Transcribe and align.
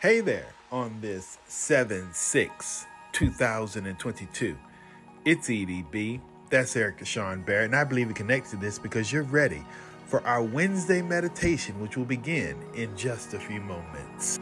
Hey 0.00 0.20
there 0.22 0.46
on 0.72 0.98
this 1.02 1.36
7 1.46 2.08
6 2.10 2.86
2022. 3.12 4.56
It's 5.26 5.48
EDB. 5.48 6.22
That's 6.48 6.74
Erik 6.74 7.00
DeSean 7.00 7.44
Barrett, 7.44 7.66
and 7.66 7.76
I 7.76 7.84
believe 7.84 8.08
you 8.08 8.14
connect 8.14 8.48
to 8.52 8.56
this 8.56 8.78
because 8.78 9.12
you're 9.12 9.24
ready 9.24 9.62
for 10.06 10.26
our 10.26 10.42
Wednesday 10.42 11.02
meditation, 11.02 11.78
which 11.82 11.98
will 11.98 12.06
begin 12.06 12.56
in 12.74 12.96
just 12.96 13.34
a 13.34 13.38
few 13.38 13.60
moments. 13.60 14.40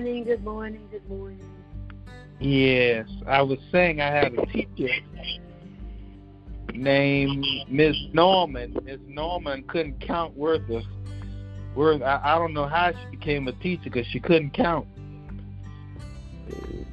Morning. 0.00 0.24
Good 0.24 0.44
morning. 0.44 0.88
Good 0.90 1.08
morning. 1.10 1.40
Yes, 2.38 3.06
I 3.26 3.42
was 3.42 3.58
saying 3.70 4.00
I 4.00 4.06
had 4.06 4.32
a 4.32 4.46
teacher 4.46 4.88
named 6.72 7.44
Miss 7.68 7.96
Norman. 8.14 8.78
Miss 8.82 8.98
Norman 9.06 9.62
couldn't 9.64 10.00
count 10.00 10.34
worth 10.38 10.66
of 10.70 10.84
worth. 11.74 12.00
I, 12.00 12.18
I 12.24 12.38
don't 12.38 12.54
know 12.54 12.66
how 12.66 12.92
she 12.92 13.16
became 13.16 13.46
a 13.46 13.52
teacher 13.52 13.90
because 13.90 14.06
she 14.06 14.20
couldn't 14.20 14.54
count. 14.54 14.86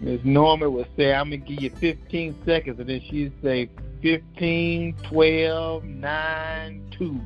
Miss 0.02 0.20
Norman 0.26 0.74
would 0.74 0.90
say, 0.98 1.14
"I'm 1.14 1.30
gonna 1.30 1.38
give 1.38 1.62
you 1.62 1.70
15 1.70 2.36
seconds," 2.46 2.78
and 2.78 2.90
then 2.90 3.02
she'd 3.10 3.32
say, 3.42 3.70
15, 4.02 4.98
12, 5.04 5.84
9, 5.86 6.92
2. 6.92 7.22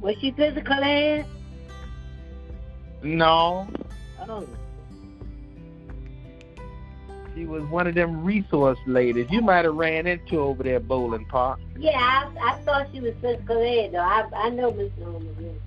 Was 0.00 0.16
she 0.20 0.32
physical 0.32 0.82
ed? 0.82 1.24
No, 3.04 3.68
Oh, 4.28 4.46
she 7.34 7.46
was 7.46 7.64
one 7.64 7.86
of 7.86 7.94
them 7.94 8.24
resource 8.24 8.78
ladies. 8.86 9.26
You 9.30 9.40
might 9.42 9.64
have 9.64 9.74
ran 9.74 10.06
into 10.06 10.38
over 10.38 10.62
there 10.62 10.76
at 10.76 10.86
Bowling 10.86 11.24
Park. 11.26 11.58
yeah. 11.76 11.90
I, 12.40 12.52
I 12.52 12.58
thought 12.62 12.86
she 12.92 13.00
was 13.00 13.12
physical 13.20 13.60
ed 13.60 13.92
though. 13.92 13.98
I 13.98 14.24
I 14.34 14.48
know 14.50 14.70
Miss 14.72 14.92
Norman. 14.98 15.60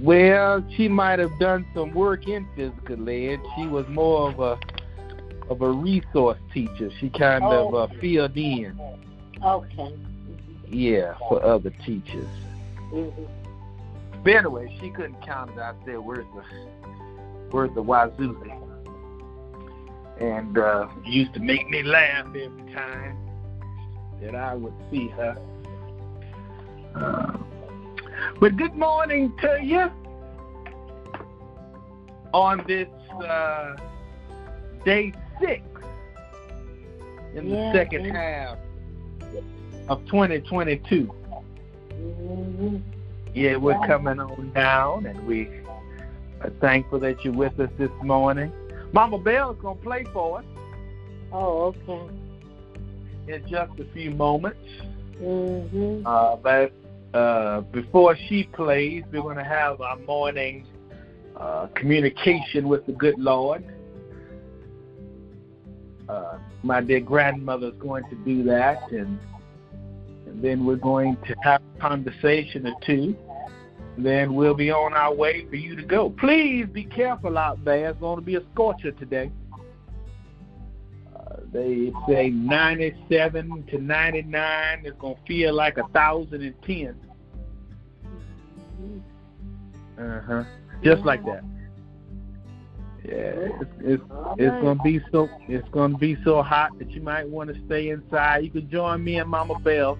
Well, 0.00 0.64
she 0.76 0.88
might 0.88 1.18
have 1.18 1.38
done 1.38 1.66
some 1.74 1.92
work 1.92 2.26
in 2.28 2.46
physical 2.56 3.08
ed. 3.08 3.40
She 3.56 3.66
was 3.66 3.86
more 3.88 4.28
of 4.30 4.40
a 4.40 4.58
of 5.50 5.62
a 5.62 5.70
resource 5.70 6.38
teacher. 6.52 6.90
She 6.98 7.08
kind 7.08 7.44
of 7.44 7.74
uh, 7.74 7.86
filled 8.00 8.36
in, 8.36 8.78
Okay. 9.44 9.94
yeah, 10.68 11.14
for 11.28 11.42
other 11.44 11.70
teachers. 11.84 12.26
Mm-hmm. 12.92 13.22
But 14.24 14.32
anyway, 14.34 14.76
she 14.80 14.90
couldn't 14.90 15.22
count 15.24 15.52
it 15.52 15.58
out 15.60 15.76
there 15.86 16.00
worth 16.00 16.26
the 16.34 16.42
worth 17.56 17.74
the 17.74 17.80
wazoo. 17.80 18.36
And 20.20 20.58
uh, 20.58 20.88
used 21.06 21.32
to 21.34 21.40
make 21.40 21.66
me 21.70 21.82
laugh 21.82 22.26
every 22.26 22.72
time 22.74 23.16
that 24.20 24.34
I 24.34 24.54
would 24.54 24.74
see 24.90 25.08
her. 25.08 25.36
Uh, 26.94 27.38
but 28.40 28.56
good 28.58 28.74
morning 28.74 29.32
to 29.40 29.58
you 29.62 29.90
on 32.34 32.62
this 32.68 32.88
uh, 33.24 33.76
day 34.84 35.14
six 35.40 35.62
in 37.34 37.48
Yeah, 37.48 37.72
the 37.72 37.72
second 37.72 38.04
half 38.14 38.58
of 39.88 40.04
2022. 40.06 41.10
Mm-hmm. 41.90 42.76
Yeah, 43.34 43.56
we're 43.56 43.78
coming 43.86 44.18
on 44.20 44.52
down, 44.52 45.06
and 45.06 45.26
we 45.26 45.48
are 46.42 46.50
thankful 46.60 46.98
that 47.00 47.24
you're 47.24 47.34
with 47.34 47.58
us 47.60 47.70
this 47.78 47.90
morning. 48.02 48.52
Mama 48.92 49.18
Bell's 49.18 49.56
gonna 49.60 49.80
play 49.80 50.04
for 50.12 50.38
us 50.38 50.44
Oh, 51.32 51.74
okay. 51.88 52.14
in 53.28 53.42
just 53.48 53.78
a 53.80 53.84
few 53.92 54.10
moments. 54.10 54.58
Mm-hmm. 55.20 56.06
Uh, 56.06 56.36
but 56.36 56.72
uh, 57.14 57.62
before 57.72 58.16
she 58.28 58.44
plays, 58.44 59.02
we're 59.12 59.22
gonna 59.22 59.44
have 59.44 59.80
our 59.80 59.98
morning 59.98 60.66
uh, 61.36 61.66
communication 61.74 62.68
with 62.68 62.86
the 62.86 62.92
good 62.92 63.18
Lord. 63.18 63.64
Uh, 66.08 66.38
my 66.62 66.80
dear 66.80 67.00
grandmother 67.00 67.68
is 67.68 67.74
going 67.74 68.04
to 68.08 68.16
do 68.24 68.44
that, 68.44 68.90
and, 68.92 69.18
and 70.26 70.42
then 70.42 70.64
we're 70.64 70.76
going 70.76 71.16
to 71.26 71.34
have 71.42 71.60
a 71.76 71.80
conversation 71.80 72.66
or 72.66 72.74
two. 72.86 73.16
Then 73.98 74.34
we'll 74.34 74.54
be 74.54 74.70
on 74.70 74.92
our 74.92 75.14
way 75.14 75.46
for 75.48 75.56
you 75.56 75.74
to 75.76 75.82
go. 75.82 76.10
Please 76.10 76.66
be 76.66 76.84
careful 76.84 77.38
out 77.38 77.64
there. 77.64 77.90
It's 77.90 78.00
going 78.00 78.18
to 78.18 78.24
be 78.24 78.36
a 78.36 78.42
scorcher 78.52 78.92
today. 78.92 79.30
Uh, 81.14 81.36
they 81.52 81.92
say 82.06 82.28
97 82.28 83.64
to 83.70 83.78
99 83.78 84.82
It's 84.84 84.98
going 84.98 85.16
to 85.16 85.22
feel 85.26 85.54
like 85.54 85.78
a 85.78 85.82
1,010. 85.82 86.94
Uh 89.98 90.20
huh. 90.20 90.44
Just 90.84 91.02
like 91.04 91.24
that. 91.24 91.42
Yeah, 93.02 93.14
it's 93.14 93.70
it's, 93.80 94.02
it's 94.36 94.62
gonna 94.62 94.82
be 94.82 95.00
so 95.12 95.28
it's 95.48 95.68
gonna 95.68 95.96
be 95.96 96.16
so 96.24 96.42
hot 96.42 96.76
that 96.78 96.90
you 96.90 97.00
might 97.00 97.28
want 97.28 97.54
to 97.54 97.66
stay 97.66 97.90
inside. 97.90 98.44
You 98.44 98.50
can 98.50 98.68
join 98.68 99.04
me 99.04 99.18
and 99.18 99.30
Mama 99.30 99.58
Bell. 99.60 99.96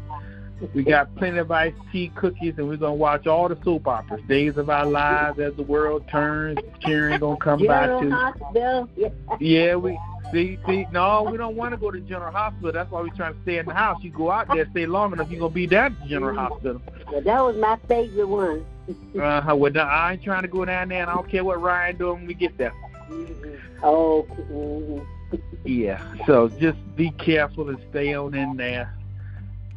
We 0.74 0.84
got 0.84 1.14
plenty 1.16 1.38
of 1.38 1.50
iced 1.50 1.76
tea, 1.92 2.10
cookies, 2.14 2.54
and 2.56 2.68
we're 2.68 2.76
gonna 2.76 2.94
watch 2.94 3.26
all 3.26 3.48
the 3.48 3.58
soap 3.62 3.86
operas. 3.86 4.22
Days 4.26 4.56
of 4.56 4.70
Our 4.70 4.86
Lives, 4.86 5.38
As 5.38 5.54
the 5.54 5.62
World 5.62 6.08
Turns, 6.08 6.58
Cheering 6.80 7.20
gonna 7.20 7.36
come 7.36 7.58
by 7.66 7.86
General 7.86 8.00
too. 8.00 8.10
Hospital. 8.10 8.88
Yeah. 8.96 9.08
Yeah, 9.38 9.74
we 9.76 9.98
see 10.32 10.58
see 10.66 10.86
no, 10.92 11.28
we 11.30 11.36
don't 11.36 11.56
want 11.56 11.72
to 11.72 11.76
go 11.76 11.90
to 11.90 12.00
General 12.00 12.32
Hospital. 12.32 12.72
That's 12.72 12.90
why 12.90 13.02
we're 13.02 13.08
trying 13.08 13.34
to 13.34 13.42
stay 13.42 13.58
in 13.58 13.66
the 13.66 13.74
house. 13.74 14.02
You 14.02 14.10
go 14.10 14.30
out 14.30 14.48
there, 14.48 14.66
stay 14.70 14.86
long 14.86 15.12
enough, 15.12 15.30
you're 15.30 15.40
gonna 15.40 15.52
be 15.52 15.66
down 15.66 15.96
at 16.00 16.08
General 16.08 16.34
Hospital. 16.34 16.80
Well, 17.12 17.20
that 17.20 17.40
was 17.42 17.56
my 17.56 17.78
favorite 17.88 18.26
one. 18.26 18.64
Uh 19.20 19.40
huh. 19.40 19.56
Well, 19.56 19.76
I 19.76 20.12
ain't 20.12 20.22
trying 20.22 20.42
to 20.42 20.48
go 20.48 20.64
down 20.64 20.90
there, 20.90 21.00
and 21.00 21.10
I 21.10 21.14
don't 21.14 21.28
care 21.28 21.42
what 21.42 21.60
Ryan 21.60 21.96
doing 21.96 22.18
when 22.18 22.26
we 22.26 22.34
get 22.34 22.56
there. 22.56 22.72
Mm-hmm. 23.10 23.84
Oh. 23.84 24.26
Mm-hmm. 24.30 25.36
Yeah. 25.64 26.00
So 26.26 26.48
just 26.48 26.78
be 26.94 27.10
careful 27.10 27.68
and 27.68 27.78
stay 27.90 28.14
on 28.14 28.34
in 28.34 28.56
there. 28.56 28.95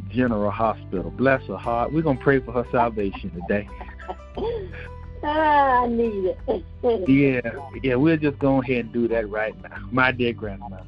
General 0.09 0.51
Hospital. 0.51 1.11
Bless 1.11 1.41
her 1.47 1.57
heart. 1.57 1.93
We're 1.93 2.01
gonna 2.01 2.19
pray 2.19 2.39
for 2.39 2.51
her 2.51 2.65
salvation 2.71 3.31
today. 3.31 3.67
ah, 5.23 5.83
I 5.83 5.87
need 5.87 6.25
it. 6.25 6.37
Yeah, 6.81 7.41
yeah, 7.83 7.95
we'll 7.95 8.17
just 8.17 8.39
go 8.39 8.61
ahead 8.61 8.85
and 8.85 8.93
do 8.93 9.07
that 9.09 9.29
right 9.29 9.53
now. 9.61 9.77
My 9.91 10.13
dear 10.13 10.31
grandmother. 10.31 10.85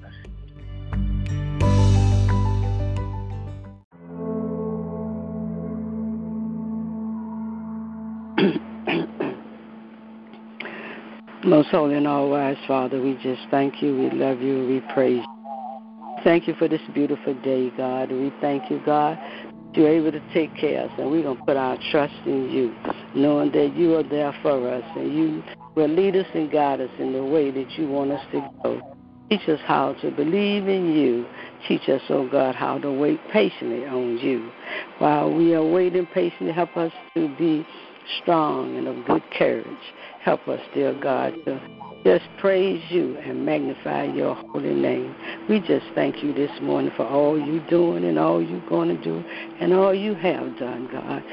Most 11.43 11.69
holy 11.69 11.95
and 11.95 12.07
all 12.07 12.29
wise 12.29 12.57
Father, 12.67 13.01
we 13.01 13.15
just 13.21 13.41
thank 13.49 13.81
you, 13.81 13.97
we 13.97 14.09
love 14.11 14.41
you, 14.41 14.65
we 14.67 14.79
praise 14.93 15.21
you. 15.21 15.30
Thank 16.23 16.47
you 16.47 16.53
for 16.53 16.67
this 16.67 16.81
beautiful 16.93 17.33
day, 17.41 17.71
God. 17.71 18.11
We 18.11 18.31
thank 18.41 18.69
you, 18.69 18.79
God, 18.85 19.17
you're 19.73 19.89
able 19.89 20.11
to 20.11 20.21
take 20.33 20.55
care 20.55 20.83
of 20.83 20.91
us, 20.91 20.99
and 20.99 21.09
we're 21.09 21.23
going 21.23 21.37
to 21.37 21.43
put 21.43 21.57
our 21.57 21.77
trust 21.91 22.13
in 22.27 22.49
you, 22.51 22.75
knowing 23.15 23.51
that 23.53 23.75
you 23.75 23.95
are 23.95 24.03
there 24.03 24.35
for 24.43 24.71
us, 24.71 24.83
and 24.97 25.15
you 25.15 25.43
will 25.75 25.87
lead 25.87 26.15
us 26.15 26.27
and 26.35 26.51
guide 26.51 26.79
us 26.79 26.91
in 26.99 27.13
the 27.13 27.23
way 27.23 27.49
that 27.49 27.71
you 27.71 27.87
want 27.87 28.11
us 28.11 28.23
to 28.33 28.49
go. 28.61 28.97
Teach 29.31 29.49
us 29.49 29.59
how 29.65 29.93
to 30.01 30.11
believe 30.11 30.67
in 30.67 30.93
you. 30.93 31.25
Teach 31.67 31.89
us, 31.89 32.01
oh 32.09 32.29
God, 32.29 32.53
how 32.53 32.77
to 32.77 32.91
wait 32.91 33.19
patiently 33.31 33.85
on 33.85 34.19
you. 34.19 34.51
While 34.99 35.33
we 35.33 35.55
are 35.55 35.63
waiting 35.63 36.05
patiently, 36.05 36.51
help 36.51 36.77
us 36.77 36.91
to 37.15 37.35
be 37.37 37.65
strong 38.21 38.77
and 38.77 38.87
of 38.87 39.05
good 39.05 39.23
courage. 39.31 39.65
Help 40.19 40.47
us, 40.47 40.59
dear 40.75 40.93
God, 40.93 41.33
to 41.45 41.59
just 42.03 42.25
praise 42.39 42.81
you 42.89 43.17
and 43.17 43.45
magnify 43.45 44.05
your 44.05 44.35
holy 44.35 44.73
name. 44.73 45.15
We 45.47 45.59
just 45.59 45.85
thank 45.93 46.23
you 46.23 46.33
this 46.33 46.51
morning 46.61 46.91
for 46.95 47.05
all 47.05 47.39
you're 47.39 47.67
doing 47.69 48.03
and 48.05 48.17
all 48.17 48.41
you're 48.41 48.67
going 48.67 48.89
to 48.89 49.03
do 49.03 49.23
and 49.59 49.73
all 49.73 49.93
you 49.93 50.15
have 50.15 50.57
done, 50.57 50.89
God. 50.91 51.23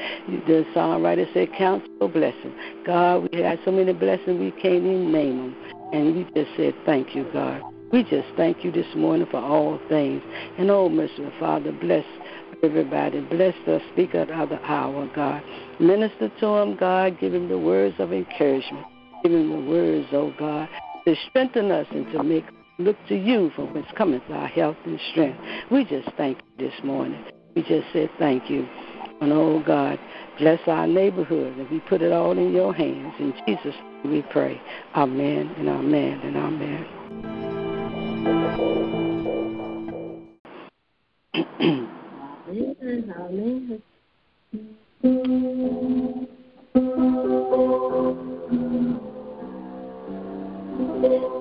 The 0.47 0.65
songwriter 0.75 1.31
said, 1.33 1.49
Count 1.57 1.83
your 1.99 2.09
blessing. 2.09 2.53
God, 2.85 3.29
we 3.31 3.41
had 3.41 3.59
so 3.65 3.71
many 3.71 3.93
blessings 3.93 4.39
we 4.39 4.51
can't 4.51 4.85
even 4.85 5.11
name 5.11 5.37
them. 5.37 5.55
And 5.93 6.15
we 6.15 6.23
just 6.35 6.55
said, 6.55 6.75
Thank 6.85 7.15
you, 7.15 7.27
God. 7.33 7.63
We 7.91 8.03
just 8.03 8.27
thank 8.37 8.63
you 8.63 8.71
this 8.71 8.85
morning 8.95 9.27
for 9.31 9.39
all 9.39 9.79
things. 9.89 10.21
And 10.59 10.69
oh, 10.69 10.89
merciful 10.89 11.31
Father, 11.39 11.71
bless 11.71 12.05
everybody. 12.61 13.21
Bless 13.21 13.55
the 13.65 13.81
speaker 13.91 14.31
of 14.31 14.49
the 14.49 14.63
hour, 14.63 15.09
God. 15.15 15.43
Minister 15.79 16.29
to 16.39 16.45
him, 16.45 16.75
God. 16.75 17.19
Give 17.19 17.33
him 17.33 17.49
the 17.49 17.57
words 17.57 17.95
of 17.97 18.13
encouragement. 18.13 18.85
Give 19.23 19.31
him 19.31 19.49
the 19.49 19.71
words, 19.71 20.07
oh 20.11 20.33
God, 20.37 20.69
to 21.05 21.15
strengthen 21.29 21.71
us 21.71 21.87
and 21.91 22.11
to 22.13 22.23
make 22.23 22.45
look 22.77 22.97
to 23.09 23.15
you 23.15 23.51
for 23.55 23.65
whence 23.65 23.87
cometh 23.97 24.23
our 24.29 24.47
health 24.47 24.77
and 24.85 24.99
strength. 25.11 25.39
We 25.69 25.83
just 25.83 26.09
thank 26.15 26.37
you 26.37 26.69
this 26.69 26.83
morning. 26.83 27.23
We 27.55 27.63
just 27.63 27.87
said 27.91 28.09
thank 28.19 28.49
you. 28.49 28.67
And 29.21 29.33
oh 29.33 29.61
God, 29.65 29.99
Bless 30.39 30.59
our 30.67 30.87
neighborhood. 30.87 31.57
And 31.57 31.69
we 31.69 31.81
put 31.81 32.01
it 32.01 32.13
all 32.13 32.31
in 32.31 32.53
your 32.53 32.73
hands. 32.73 33.13
In 33.19 33.33
Jesus' 33.45 33.75
name 34.03 34.13
we 34.13 34.21
pray. 34.31 34.59
Amen 34.95 35.53
and 35.57 35.67
amen 35.67 36.21
and 36.23 36.37
amen. 36.37 36.85
amen. 41.59 41.89
Amen. 47.95 48.38
Amen. 50.99 51.38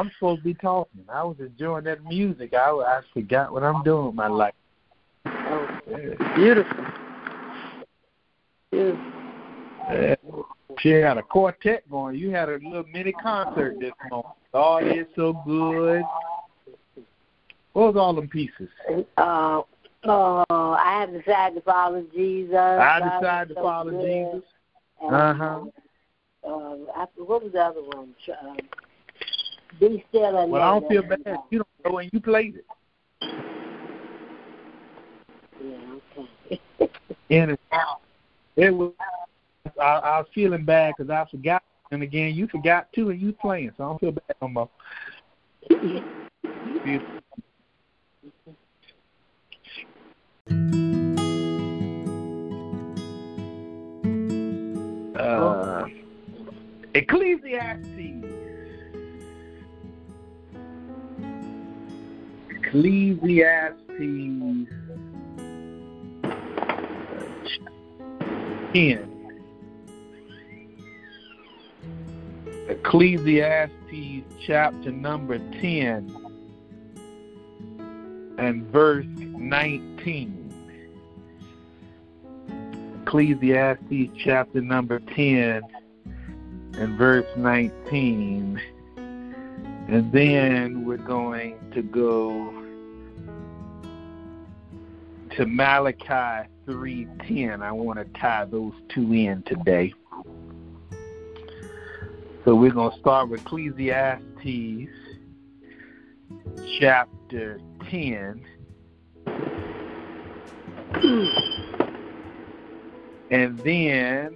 I'm 0.00 0.10
supposed 0.18 0.40
to 0.40 0.44
be 0.44 0.54
talking. 0.54 1.04
I 1.12 1.22
was 1.24 1.36
enjoying 1.40 1.84
that 1.84 2.02
music. 2.04 2.54
I, 2.54 2.70
I 2.70 3.00
forgot 3.12 3.52
what 3.52 3.62
I'm 3.62 3.82
doing 3.82 4.06
with 4.06 4.14
my 4.14 4.28
life. 4.28 4.54
Oh, 5.26 5.68
beautiful. 6.34 6.84
Beautiful. 8.70 9.12
Yeah. 9.92 10.14
She 10.78 10.88
had 10.88 11.18
a 11.18 11.22
quartet 11.22 11.88
going. 11.90 12.16
You 12.16 12.30
had 12.30 12.48
a 12.48 12.54
little 12.54 12.84
mini 12.90 13.12
concert 13.12 13.78
this 13.78 13.92
morning. 14.10 14.30
Oh, 14.54 14.78
it's 14.80 15.10
so 15.16 15.34
good. 15.44 16.02
What 17.74 17.94
was 17.94 17.96
all 17.96 18.14
them 18.14 18.28
pieces? 18.28 18.70
Uh, 19.18 19.60
oh, 20.04 20.44
I 20.48 21.00
have 21.00 21.12
decided 21.12 21.56
to 21.56 21.60
follow 21.60 22.02
Jesus. 22.14 22.54
I 22.54 23.18
decided 23.18 23.48
to 23.48 23.54
so 23.56 23.62
follow. 23.62 24.02
Jesus. 24.02 24.48
Uh-huh. 25.02 25.64
Uh, 26.42 26.76
I, 26.96 27.06
what 27.16 27.42
was 27.42 27.52
the 27.52 27.60
other 27.60 27.82
one? 27.82 28.14
Um, 28.40 28.56
Be 29.78 30.04
still 30.08 30.36
and 30.36 30.50
Well, 30.50 30.62
I 30.62 30.80
don't 30.80 30.88
feel 30.88 31.02
bad. 31.02 31.38
You 31.50 31.58
don't 31.58 31.68
know 31.84 31.92
when 31.92 32.10
you 32.12 32.20
played 32.20 32.56
it. 32.56 32.64
Yeah, 35.62 35.98
okay. 36.80 36.90
And 37.30 37.52
it, 37.52 37.60
it 38.56 38.70
was. 38.70 38.92
I, 39.80 39.84
I 39.84 40.18
was 40.18 40.26
feeling 40.34 40.64
bad 40.64 40.94
because 40.96 41.10
I 41.10 41.24
forgot, 41.30 41.62
and 41.90 42.02
again, 42.02 42.34
you 42.34 42.48
forgot 42.48 42.92
too, 42.92 43.10
and 43.10 43.20
you 43.20 43.32
playing, 43.32 43.72
so 43.76 43.84
I 43.84 43.86
don't 43.88 44.00
feel 44.00 44.12
bad 44.12 44.36
no 44.42 44.48
more. 44.48 44.70
Beautiful. 46.84 47.20
Uh, 55.16 55.86
Ecclesiastes. 56.94 58.19
Ecclesiastes 62.72 63.80
uh, 66.22 66.32
10. 68.72 69.10
Ecclesiastes 72.68 74.24
chapter 74.46 74.92
number 74.92 75.38
10 75.60 76.14
and 78.38 78.64
verse 78.66 79.06
19. 79.18 80.54
Ecclesiastes 83.02 84.10
chapter 84.16 84.60
number 84.60 85.00
10 85.00 85.62
and 86.74 86.96
verse 86.96 87.26
19. 87.36 88.60
And 89.90 90.12
then 90.12 90.84
we're 90.84 90.98
going 90.98 91.58
to 91.72 91.82
go 91.82 92.54
to 95.34 95.46
Malachi 95.46 96.48
3:10. 96.68 97.60
I 97.60 97.72
want 97.72 97.98
to 97.98 98.04
tie 98.20 98.44
those 98.44 98.72
two 98.88 99.12
in 99.12 99.42
today. 99.42 99.92
So 102.44 102.54
we're 102.54 102.70
going 102.70 102.92
to 102.92 102.98
start 103.00 103.30
with 103.30 103.40
Ecclesiastes 103.40 104.92
chapter 106.78 107.60
10. 107.90 108.46
And 113.32 113.56
then 113.60 114.34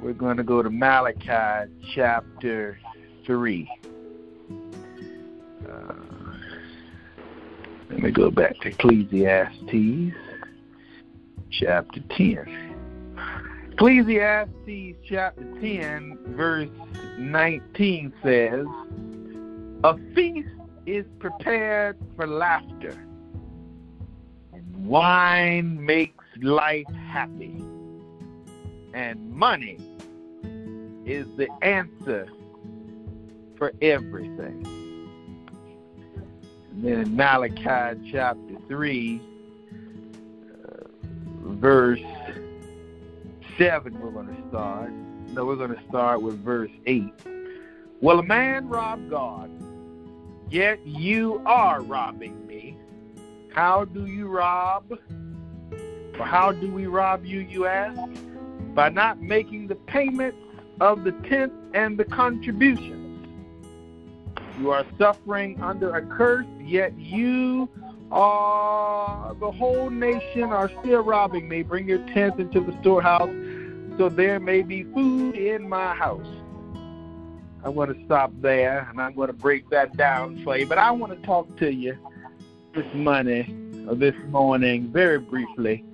we're 0.00 0.12
going 0.12 0.36
to 0.36 0.44
go 0.44 0.62
to 0.62 0.70
Malachi 0.70 1.68
chapter 1.92 2.78
3. 3.26 3.70
Uh, 5.68 5.94
let 7.90 7.98
me 7.98 8.10
go 8.10 8.30
back 8.30 8.58
to 8.60 8.68
Ecclesiastes 8.68 10.14
chapter 11.50 12.00
10. 12.10 12.74
Ecclesiastes 13.72 14.96
chapter 15.08 15.44
10, 15.60 16.18
verse 16.28 16.68
19 17.18 18.12
says, 18.22 18.66
A 19.84 19.98
feast 20.14 20.48
is 20.86 21.06
prepared 21.18 21.96
for 22.16 22.26
laughter, 22.26 23.06
and 24.52 24.86
wine 24.86 25.84
makes 25.84 26.24
life 26.42 26.86
happy, 27.08 27.62
and 28.92 29.30
money 29.32 29.78
is 31.06 31.26
the 31.36 31.48
answer 31.62 32.28
for 33.56 33.72
everything. 33.80 34.66
And 36.70 36.84
then 36.84 37.00
in 37.00 37.16
Malachi 37.16 38.10
chapter 38.10 38.56
3, 38.68 39.20
uh, 40.50 40.84
verse 41.42 42.00
7, 43.56 44.00
we're 44.00 44.10
going 44.10 44.28
to 44.28 44.48
start. 44.48 44.90
No, 45.32 45.44
we're 45.44 45.56
going 45.56 45.74
to 45.74 45.82
start 45.88 46.22
with 46.22 46.42
verse 46.44 46.70
8. 46.86 47.12
Will 48.00 48.18
a 48.18 48.22
man 48.22 48.68
rob 48.68 49.08
God? 49.08 49.50
Yet 50.50 50.84
you 50.86 51.40
are 51.46 51.80
robbing 51.82 52.46
me. 52.46 52.76
How 53.52 53.84
do 53.84 54.06
you 54.06 54.26
rob? 54.26 54.98
Or 56.18 56.26
how 56.26 56.52
do 56.52 56.70
we 56.70 56.86
rob 56.86 57.24
you, 57.24 57.40
you 57.40 57.66
ask? 57.66 58.00
By 58.74 58.88
not 58.88 59.20
making 59.20 59.68
the 59.68 59.74
payments 59.74 60.38
of 60.80 61.04
the 61.04 61.12
tenth 61.28 61.52
and 61.72 61.96
the 61.98 62.04
contributions. 62.04 63.03
You 64.58 64.70
are 64.70 64.86
suffering 64.98 65.60
under 65.60 65.94
a 65.96 66.02
curse, 66.02 66.46
yet 66.60 66.96
you 66.98 67.68
are 68.12 69.34
the 69.40 69.50
whole 69.50 69.90
nation 69.90 70.44
are 70.44 70.70
still 70.80 71.02
robbing 71.02 71.48
me. 71.48 71.62
Bring 71.62 71.88
your 71.88 72.06
tenth 72.08 72.38
into 72.38 72.60
the 72.60 72.76
storehouse, 72.80 73.30
so 73.98 74.08
there 74.08 74.38
may 74.38 74.62
be 74.62 74.84
food 74.84 75.34
in 75.34 75.68
my 75.68 75.94
house. 75.94 76.26
I'm 77.64 77.74
going 77.74 77.92
to 77.92 78.04
stop 78.04 78.30
there, 78.40 78.86
and 78.90 79.00
I'm 79.00 79.14
going 79.14 79.28
to 79.28 79.32
break 79.32 79.68
that 79.70 79.96
down 79.96 80.42
for 80.44 80.56
you. 80.56 80.66
But 80.66 80.78
I 80.78 80.90
want 80.90 81.18
to 81.18 81.26
talk 81.26 81.56
to 81.56 81.72
you 81.72 81.96
this 82.74 82.86
money, 82.94 83.56
or 83.88 83.94
this 83.94 84.14
morning, 84.28 84.88
very 84.92 85.18
briefly, 85.18 85.84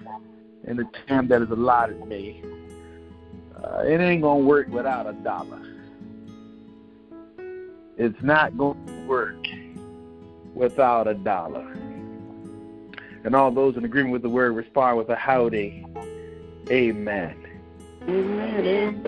in 0.64 0.76
the 0.76 0.88
time 1.06 1.28
that 1.28 1.40
is 1.40 1.50
allotted 1.50 2.04
me. 2.06 2.42
Uh, 3.56 3.84
it 3.86 4.00
ain't 4.00 4.22
going 4.22 4.42
to 4.42 4.46
work 4.46 4.68
without 4.68 5.06
a 5.06 5.12
dollar. 5.12 5.62
It's 8.02 8.22
not 8.22 8.56
going 8.56 8.86
to 8.86 9.06
work 9.06 9.46
without 10.54 11.06
a 11.06 11.12
dollar. 11.12 11.70
And 13.24 13.36
all 13.36 13.50
those 13.50 13.76
in 13.76 13.84
agreement 13.84 14.14
with 14.14 14.22
the 14.22 14.28
word 14.30 14.52
respond 14.52 14.96
with 14.96 15.10
a 15.10 15.16
howdy. 15.16 15.84
Amen. 16.70 17.36
Amen. 18.08 19.04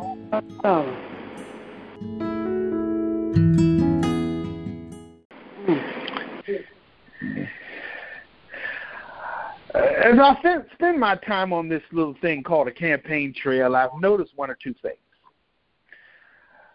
As 9.74 10.18
I 10.18 10.62
spend 10.74 11.00
my 11.00 11.16
time 11.26 11.54
on 11.54 11.70
this 11.70 11.82
little 11.92 12.14
thing 12.20 12.42
called 12.42 12.68
a 12.68 12.72
campaign 12.72 13.32
trail, 13.32 13.74
I've 13.74 13.98
noticed 14.02 14.36
one 14.36 14.50
or 14.50 14.58
two 14.62 14.74
things. 14.82 14.98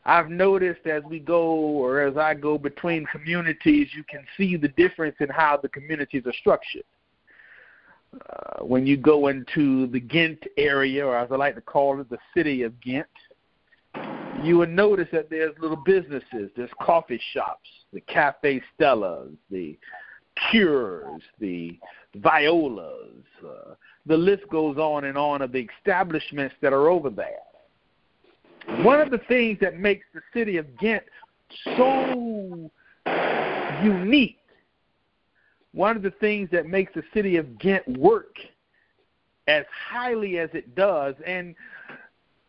I've 0.08 0.30
noticed 0.30 0.88
as 0.88 1.04
we 1.04 1.20
go 1.20 1.44
or 1.44 2.00
as 2.00 2.16
I 2.16 2.34
go 2.34 2.58
between 2.58 3.06
communities, 3.08 3.90
you 3.94 4.06
can 4.06 4.26
see 4.38 4.56
the 4.56 4.70
difference 4.70 5.18
in 5.20 5.28
how 5.28 5.60
the 5.62 5.68
communities 5.68 6.24
are 6.26 6.34
structured. 6.40 6.86
Uh, 8.14 8.64
when 8.64 8.88
you 8.88 8.96
go 8.96 9.28
into 9.28 9.86
the 9.88 10.00
Ghent 10.00 10.42
area, 10.58 11.06
or 11.06 11.18
as 11.18 11.30
I 11.30 11.36
like 11.36 11.56
to 11.56 11.62
call 11.62 12.00
it, 12.00 12.10
the 12.10 12.18
city 12.34 12.64
of 12.64 12.80
Ghent, 12.80 13.06
you 14.42 14.58
will 14.58 14.68
notice 14.68 15.10
that 15.12 15.30
there's 15.30 15.54
little 15.60 15.84
businesses, 15.86 16.52
there's 16.56 16.70
coffee 16.82 17.20
shops, 17.34 17.68
the 17.92 18.00
Cafe 18.00 18.62
Stellas, 18.80 19.36
the 19.52 19.78
Cures, 20.50 21.22
the 21.42 21.78
Violas. 22.16 23.26
Uh, 23.46 23.74
the 24.06 24.16
list 24.16 24.44
goes 24.50 24.78
on 24.78 25.04
and 25.04 25.18
on 25.18 25.42
of 25.42 25.52
the 25.52 25.68
establishments 25.80 26.56
that 26.62 26.72
are 26.72 26.88
over 26.88 27.10
there. 27.10 27.40
One 28.84 29.00
of 29.00 29.10
the 29.10 29.22
things 29.28 29.58
that 29.62 29.80
makes 29.80 30.06
the 30.14 30.22
city 30.34 30.58
of 30.58 30.78
Ghent 30.78 31.04
so 31.78 32.70
unique, 33.84 34.40
one 35.74 35.96
of 35.96 36.04
the 36.04 36.12
things 36.12 36.50
that 36.52 36.68
makes 36.68 36.94
the 36.94 37.04
city 37.14 37.38
of 37.38 37.58
Ghent 37.60 37.88
work 37.98 38.36
as 39.48 39.66
highly 39.72 40.38
as 40.40 40.50
it 40.54 40.76
does, 40.76 41.16
and 41.26 41.56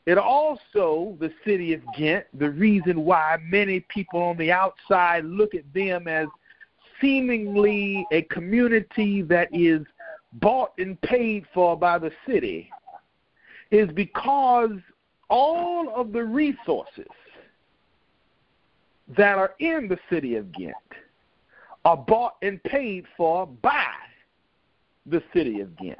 it 0.06 0.18
also, 0.18 1.16
the 1.20 1.30
city 1.44 1.74
of 1.74 1.82
Ghent, 1.96 2.24
the 2.38 2.50
reason 2.50 3.04
why 3.04 3.36
many 3.42 3.80
people 3.80 4.20
on 4.20 4.36
the 4.38 4.50
outside 4.50 5.24
look 5.24 5.54
at 5.54 5.72
them 5.72 6.08
as 6.08 6.26
seemingly 7.00 8.06
a 8.10 8.22
community 8.22 9.22
that 9.22 9.48
is 9.52 9.86
bought 10.34 10.72
and 10.78 11.00
paid 11.02 11.46
for 11.54 11.76
by 11.76 11.98
the 11.98 12.10
city 12.26 12.70
is 13.70 13.88
because 13.92 14.70
all 15.28 15.92
of 15.94 16.12
the 16.12 16.24
resources 16.24 17.06
that 19.16 19.38
are 19.38 19.54
in 19.58 19.88
the 19.88 19.98
city 20.10 20.36
of 20.36 20.52
Ghent 20.52 20.74
are 21.84 21.96
bought 21.96 22.36
and 22.42 22.62
paid 22.64 23.04
for 23.16 23.46
by 23.46 23.86
the 25.06 25.22
city 25.32 25.60
of 25.60 25.76
Ghent. 25.78 25.98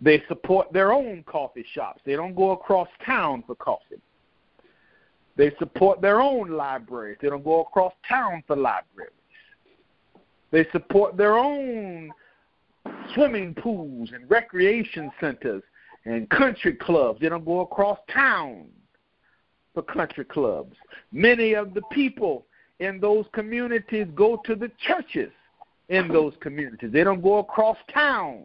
They 0.00 0.22
support 0.28 0.72
their 0.72 0.92
own 0.92 1.24
coffee 1.26 1.64
shops. 1.72 2.02
They 2.04 2.16
don't 2.16 2.34
go 2.34 2.50
across 2.50 2.88
town 3.06 3.44
for 3.46 3.54
coffee. 3.54 4.00
They 5.36 5.52
support 5.58 6.00
their 6.00 6.20
own 6.20 6.50
libraries. 6.50 7.18
They 7.20 7.28
don't 7.28 7.44
go 7.44 7.62
across 7.62 7.92
town 8.08 8.42
for 8.46 8.56
libraries. 8.56 9.10
They 10.50 10.66
support 10.72 11.16
their 11.16 11.36
own 11.36 12.10
swimming 13.14 13.54
pools 13.54 14.10
and 14.12 14.30
recreation 14.30 15.10
centers 15.20 15.62
and 16.06 16.28
country 16.30 16.74
clubs. 16.74 17.20
They 17.20 17.28
don't 17.28 17.44
go 17.44 17.60
across 17.60 17.98
town 18.12 18.66
for 19.72 19.82
country 19.82 20.24
clubs. 20.24 20.76
Many 21.12 21.54
of 21.54 21.74
the 21.74 21.82
people 21.92 22.46
in 22.80 23.00
those 23.00 23.26
communities 23.32 24.06
go 24.14 24.40
to 24.44 24.54
the 24.54 24.70
churches 24.86 25.32
in 25.88 26.08
those 26.08 26.34
communities. 26.40 26.90
They 26.92 27.04
don't 27.04 27.22
go 27.22 27.38
across 27.38 27.76
town 27.92 28.44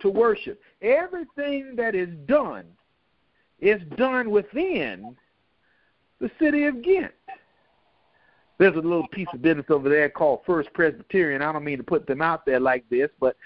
to 0.00 0.10
worship. 0.10 0.60
Everything 0.82 1.74
that 1.76 1.94
is 1.94 2.08
done 2.26 2.64
is 3.60 3.80
done 3.96 4.30
within 4.30 5.16
the 6.20 6.30
city 6.40 6.64
of 6.64 6.82
Ghent. 6.82 7.12
There's 8.58 8.74
a 8.74 8.80
little 8.80 9.06
piece 9.08 9.28
of 9.32 9.40
business 9.40 9.66
over 9.68 9.88
there 9.88 10.08
called 10.10 10.40
First 10.44 10.72
Presbyterian. 10.72 11.42
I 11.42 11.52
don't 11.52 11.64
mean 11.64 11.78
to 11.78 11.84
put 11.84 12.06
them 12.06 12.20
out 12.20 12.44
there 12.44 12.58
like 12.58 12.88
this, 12.90 13.08
but 13.20 13.36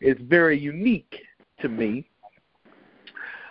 it's 0.00 0.20
very 0.22 0.58
unique 0.58 1.14
to 1.60 1.68
me. 1.68 2.08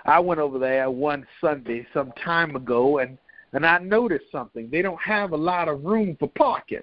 I 0.08 0.20
went 0.20 0.40
over 0.40 0.58
there 0.58 0.90
one 0.90 1.28
Sunday 1.42 1.86
some 1.94 2.14
time 2.24 2.56
ago, 2.56 3.00
and 3.00 3.18
and 3.54 3.66
I 3.66 3.78
noticed 3.80 4.26
something. 4.32 4.70
They 4.72 4.82
don't 4.82 5.02
have 5.02 5.32
a 5.32 5.38
lot 5.38 5.68
of 5.68 5.84
room 5.84 6.16
for 6.20 6.30
parking. 6.30 6.82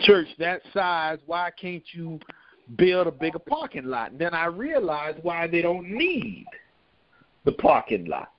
Church 0.00 0.26
that 0.38 0.62
size, 0.72 1.18
why 1.26 1.50
can't 1.60 1.82
you 1.92 2.18
build 2.76 3.06
a 3.06 3.12
bigger 3.12 3.38
parking 3.38 3.86
lot? 3.86 4.10
And 4.10 4.20
then 4.20 4.34
I 4.34 4.46
realized 4.46 5.18
why 5.22 5.46
they 5.46 5.62
don't 5.62 5.88
need 5.88 6.46
the 7.44 7.52
parking 7.52 8.06
lot. 8.06 8.32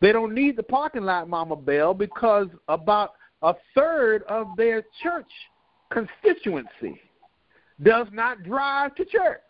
They 0.00 0.12
don't 0.12 0.34
need 0.34 0.56
the 0.56 0.62
parking 0.62 1.02
lot, 1.02 1.28
Mama 1.28 1.56
Bell, 1.56 1.94
because 1.94 2.48
about 2.68 3.12
a 3.42 3.54
third 3.74 4.22
of 4.24 4.48
their 4.56 4.82
church 5.02 5.30
constituency 5.90 7.00
does 7.82 8.06
not 8.12 8.42
drive 8.42 8.94
to 8.96 9.04
church 9.04 9.40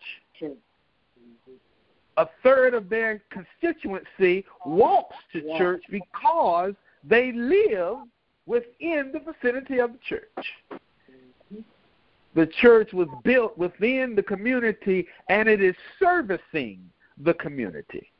a 2.16 2.26
third 2.42 2.74
of 2.74 2.88
their 2.88 3.22
constituency 3.30 4.44
walks 4.64 5.16
to 5.32 5.40
church 5.58 5.82
because 5.90 6.74
they 7.02 7.32
live 7.32 7.98
within 8.46 9.12
the 9.12 9.20
vicinity 9.20 9.78
of 9.78 9.92
the 9.92 9.98
church. 10.08 11.64
The 12.34 12.46
church 12.60 12.92
was 12.92 13.08
built 13.22 13.56
within 13.56 14.14
the 14.14 14.22
community 14.22 15.06
and 15.28 15.48
it 15.48 15.62
is 15.62 15.74
servicing 15.98 16.80
the 17.22 17.34
community. 17.34 18.10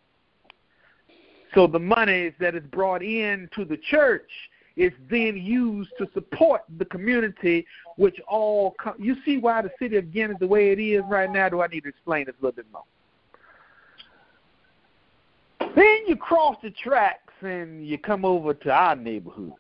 So 1.55 1.67
the 1.67 1.79
money 1.79 2.33
that 2.41 2.55
is 2.55 2.63
brought 2.71 3.03
in 3.03 3.49
to 3.55 3.65
the 3.65 3.77
church 3.77 4.31
is 4.77 4.93
then 5.09 5.37
used 5.37 5.91
to 5.99 6.09
support 6.15 6.63
the 6.79 6.85
community, 6.87 7.65
which 7.97 8.21
all 8.27 8.75
com- 8.81 8.97
you 8.99 9.17
see 9.25 9.39
why 9.39 9.63
the 9.63 9.71
city 9.79 9.97
of 9.97 10.13
Ghent 10.13 10.33
is 10.33 10.39
the 10.41 10.47
way 10.49 10.71
it 10.71 10.81
is 10.81 11.03
right 11.09 11.31
now. 11.31 11.49
Do 11.49 11.63
I 11.63 11.69
need 11.69 11.83
to 11.85 11.89
explain 11.89 12.27
this 12.27 12.35
a 12.41 12.45
little 12.45 12.57
bit 12.57 12.67
more? 12.73 12.83
Then 15.75 16.07
you 16.07 16.17
cross 16.17 16.57
the 16.63 16.71
tracks 16.71 17.33
and 17.41 17.87
you 17.87 17.99
come 17.99 18.25
over 18.25 18.55
to 18.55 18.71
our 18.71 18.95
neighborhood. 18.95 19.53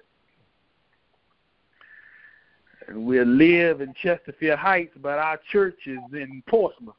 And 2.86 3.06
we 3.06 3.22
live 3.24 3.80
in 3.80 3.94
Chesterfield 3.94 4.58
Heights, 4.58 4.96
but 5.00 5.18
our 5.18 5.40
church 5.50 5.86
is 5.86 5.98
in 6.12 6.42
Portsmouth. 6.46 6.94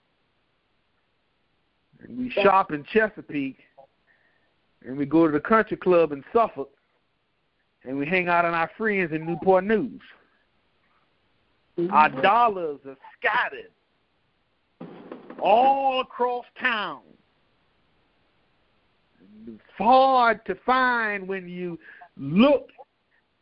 And 2.01 2.17
we 2.17 2.29
shop 2.29 2.71
in 2.71 2.83
Chesapeake, 2.91 3.59
and 4.85 4.97
we 4.97 5.05
go 5.05 5.27
to 5.27 5.31
the 5.31 5.39
country 5.39 5.77
club 5.77 6.11
in 6.11 6.23
Suffolk, 6.33 6.71
and 7.83 7.97
we 7.97 8.05
hang 8.05 8.27
out 8.27 8.45
on 8.45 8.53
our 8.53 8.69
friends 8.77 9.11
in 9.11 9.25
Newport 9.25 9.63
News. 9.63 10.01
Mm-hmm. 11.77 11.93
Our 11.93 12.09
dollars 12.21 12.79
are 12.87 12.97
scattered 13.19 13.71
all 15.39 16.01
across 16.01 16.45
town. 16.59 17.01
It's 19.47 19.61
hard 19.77 20.45
to 20.45 20.55
find 20.65 21.27
when 21.27 21.47
you 21.47 21.79
look 22.17 22.69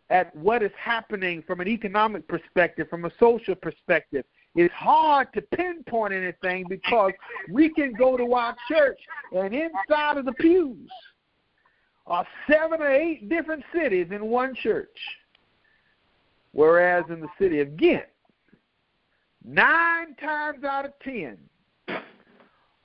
at 0.10 0.36
what 0.36 0.62
is 0.62 0.72
happening 0.78 1.44
from 1.46 1.60
an 1.60 1.68
economic 1.68 2.28
perspective, 2.28 2.88
from 2.90 3.06
a 3.06 3.12
social 3.20 3.56
perspective. 3.56 4.26
It's 4.56 4.74
hard 4.74 5.34
to 5.34 5.42
pinpoint 5.42 6.14
anything 6.14 6.66
because 6.70 7.14
we 7.50 7.70
can 7.70 7.94
go 7.94 8.18
to 8.18 8.34
our 8.34 8.56
church 8.70 9.00
and 9.32 9.54
inside 9.54 10.18
of 10.18 10.26
the 10.26 10.34
pews 10.34 10.90
are 12.06 12.28
seven 12.48 12.82
or 12.82 12.92
eight 12.92 13.30
different 13.30 13.64
cities 13.74 14.08
in 14.12 14.26
one 14.26 14.54
church. 14.62 14.98
Whereas 16.52 17.06
in 17.10 17.20
the 17.20 17.30
city 17.40 17.62
of 17.62 17.76
Ghent, 17.78 18.06
nine 19.44 20.16
times 20.16 20.64
out 20.64 20.86
of 20.86 20.92
ten, 21.04 21.38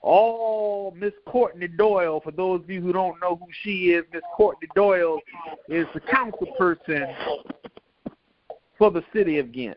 all 0.01 0.95
Miss 0.97 1.13
Courtney 1.27 1.69
Doyle, 1.69 2.21
for 2.21 2.31
those 2.31 2.61
of 2.63 2.71
you 2.71 2.81
who 2.81 2.93
don't 2.93 3.21
know 3.21 3.37
who 3.37 3.47
she 3.63 3.91
is, 3.91 4.05
Miss 4.13 4.23
Courtney 4.37 4.69
Doyle 4.75 5.21
is 5.69 5.87
the 5.95 6.01
council 6.01 6.47
person 6.57 7.07
for 8.77 8.91
the 8.91 9.03
city 9.13 9.39
of 9.39 9.53
Ghent. 9.53 9.77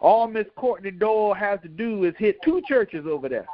All 0.00 0.28
Miss 0.28 0.46
Courtney 0.56 0.90
Doyle 0.90 1.34
has 1.34 1.60
to 1.62 1.68
do 1.68 2.04
is 2.04 2.14
hit 2.18 2.36
two 2.44 2.62
churches 2.68 3.06
over 3.08 3.28
there. 3.28 3.46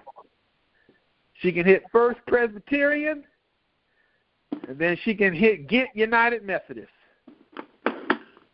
She 1.35 1.53
can 1.53 1.65
hit 1.65 1.85
First 1.91 2.21
Presbyterian, 2.27 3.25
and 4.69 4.79
then 4.79 4.97
she 5.05 5.15
can 5.15 5.33
hit 5.33 5.69
Ghent 5.69 5.91
United 5.95 6.45
Methodist. 6.45 6.89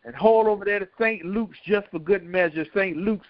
And 0.04 0.14
hold 0.16 0.46
over 0.46 0.64
there 0.64 0.78
to 0.78 0.88
St. 0.98 1.24
Luke's 1.24 1.58
just 1.66 1.86
for 1.90 1.98
good 1.98 2.24
measure. 2.24 2.64
St. 2.74 2.96
Luke's 2.96 3.26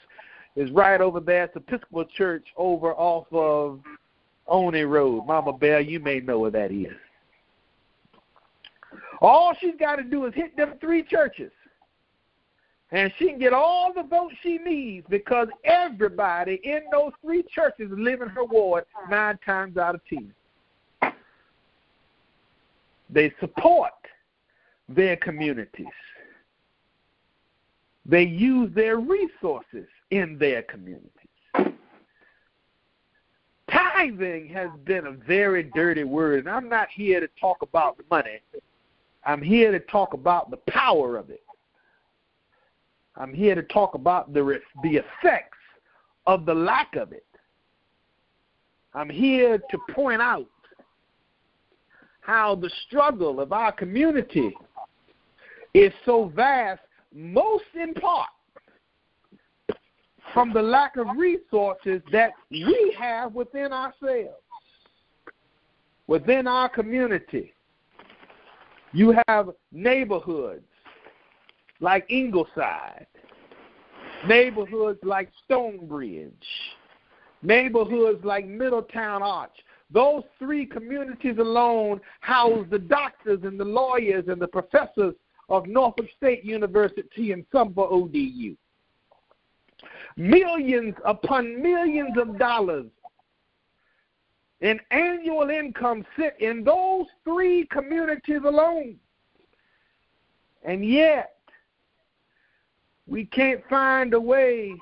is 0.58 0.72
right 0.72 1.00
over 1.00 1.20
there. 1.20 1.44
It's 1.44 1.54
Episcopal 1.54 2.04
Church 2.04 2.44
over 2.56 2.92
off 2.94 3.26
of 3.30 3.80
Olney 4.48 4.82
Road. 4.82 5.24
Mama 5.24 5.52
Bell, 5.52 5.80
you 5.80 6.00
may 6.00 6.18
know 6.18 6.40
where 6.40 6.50
that 6.50 6.72
is. 6.72 6.92
All 9.20 9.54
she's 9.60 9.76
got 9.78 9.96
to 9.96 10.02
do 10.02 10.26
is 10.26 10.34
hit 10.34 10.56
them 10.56 10.74
three 10.80 11.04
churches. 11.04 11.52
And 12.90 13.12
she 13.18 13.28
can 13.28 13.38
get 13.38 13.52
all 13.52 13.92
the 13.94 14.02
votes 14.02 14.34
she 14.42 14.58
needs 14.58 15.06
because 15.08 15.46
everybody 15.64 16.60
in 16.64 16.80
those 16.90 17.12
three 17.22 17.44
churches 17.54 17.88
live 17.92 18.20
in 18.20 18.28
her 18.28 18.44
ward 18.44 18.84
nine 19.08 19.38
times 19.46 19.76
out 19.76 19.94
of 19.94 20.00
ten. 20.08 20.32
They 23.10 23.32
support 23.38 23.92
their 24.88 25.16
communities. 25.16 25.86
They 28.04 28.24
use 28.24 28.74
their 28.74 28.96
resources 28.96 29.86
in 30.10 30.38
their 30.38 30.62
communities. 30.62 31.10
Tithing 33.70 34.48
has 34.48 34.70
been 34.84 35.06
a 35.06 35.12
very 35.12 35.64
dirty 35.74 36.04
word, 36.04 36.40
and 36.40 36.48
I'm 36.48 36.68
not 36.68 36.88
here 36.90 37.20
to 37.20 37.28
talk 37.40 37.62
about 37.62 37.98
the 37.98 38.04
money. 38.10 38.40
I'm 39.24 39.42
here 39.42 39.72
to 39.72 39.80
talk 39.80 40.14
about 40.14 40.50
the 40.50 40.56
power 40.68 41.16
of 41.16 41.28
it. 41.28 41.42
I'm 43.16 43.34
here 43.34 43.54
to 43.54 43.62
talk 43.64 43.94
about 43.94 44.32
the 44.32 44.60
the 44.82 44.96
effects 44.96 45.58
of 46.26 46.46
the 46.46 46.54
lack 46.54 46.96
of 46.96 47.12
it. 47.12 47.26
I'm 48.94 49.10
here 49.10 49.58
to 49.58 49.78
point 49.92 50.22
out 50.22 50.46
how 52.20 52.54
the 52.54 52.70
struggle 52.86 53.40
of 53.40 53.52
our 53.52 53.72
community 53.72 54.54
is 55.74 55.92
so 56.06 56.32
vast, 56.34 56.80
most 57.12 57.64
in 57.74 57.92
part 57.94 58.28
from 60.32 60.52
the 60.52 60.62
lack 60.62 60.96
of 60.96 61.06
resources 61.16 62.00
that 62.12 62.32
we 62.50 62.94
have 62.98 63.34
within 63.34 63.72
ourselves, 63.72 64.42
within 66.06 66.46
our 66.46 66.68
community. 66.68 67.52
You 68.92 69.14
have 69.28 69.50
neighborhoods 69.72 70.64
like 71.80 72.06
Ingleside, 72.10 73.06
neighborhoods 74.26 74.98
like 75.02 75.30
Stonebridge, 75.44 76.32
neighborhoods 77.42 78.24
like 78.24 78.46
Middletown 78.46 79.22
Arch. 79.22 79.56
Those 79.90 80.22
three 80.38 80.66
communities 80.66 81.38
alone 81.38 82.00
house 82.20 82.66
the 82.70 82.78
doctors 82.78 83.40
and 83.44 83.58
the 83.58 83.64
lawyers 83.64 84.24
and 84.28 84.40
the 84.40 84.48
professors 84.48 85.14
of 85.48 85.66
Norfolk 85.66 86.06
State 86.16 86.44
University 86.44 87.32
and 87.32 87.44
Sumter 87.52 87.82
ODU 87.82 88.56
millions 90.18 90.94
upon 91.04 91.62
millions 91.62 92.18
of 92.18 92.38
dollars 92.38 92.86
in 94.60 94.80
annual 94.90 95.48
income 95.48 96.04
sit 96.18 96.34
in 96.40 96.64
those 96.64 97.06
three 97.24 97.66
communities 97.66 98.40
alone. 98.44 98.96
And 100.64 100.84
yet, 100.84 101.38
we 103.06 103.24
can't 103.26 103.62
find 103.70 104.12
a 104.12 104.20
way 104.20 104.74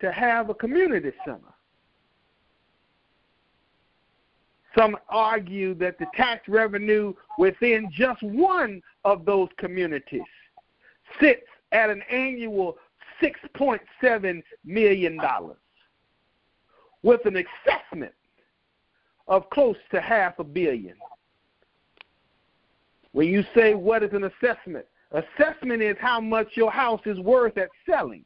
to 0.00 0.12
have 0.12 0.48
a 0.48 0.54
community 0.54 1.10
center. 1.24 1.40
Some 4.76 4.96
argue 5.08 5.74
that 5.74 5.98
the 5.98 6.06
tax 6.14 6.46
revenue 6.46 7.12
within 7.36 7.90
just 7.92 8.22
one 8.22 8.80
of 9.04 9.24
those 9.24 9.48
communities 9.58 10.22
sits 11.20 11.42
at 11.72 11.90
an 11.90 12.02
annual 12.10 12.76
$6.7 13.22 14.42
million 14.64 15.20
with 17.02 17.24
an 17.26 17.36
assessment 17.36 18.12
of 19.26 19.48
close 19.50 19.76
to 19.90 20.00
half 20.00 20.38
a 20.38 20.44
billion. 20.44 20.96
When 23.12 23.28
you 23.28 23.44
say 23.54 23.74
what 23.74 24.02
is 24.02 24.12
an 24.12 24.24
assessment, 24.24 24.86
assessment 25.12 25.82
is 25.82 25.96
how 26.00 26.20
much 26.20 26.48
your 26.54 26.70
house 26.70 27.00
is 27.06 27.18
worth 27.18 27.56
at 27.58 27.68
selling. 27.88 28.24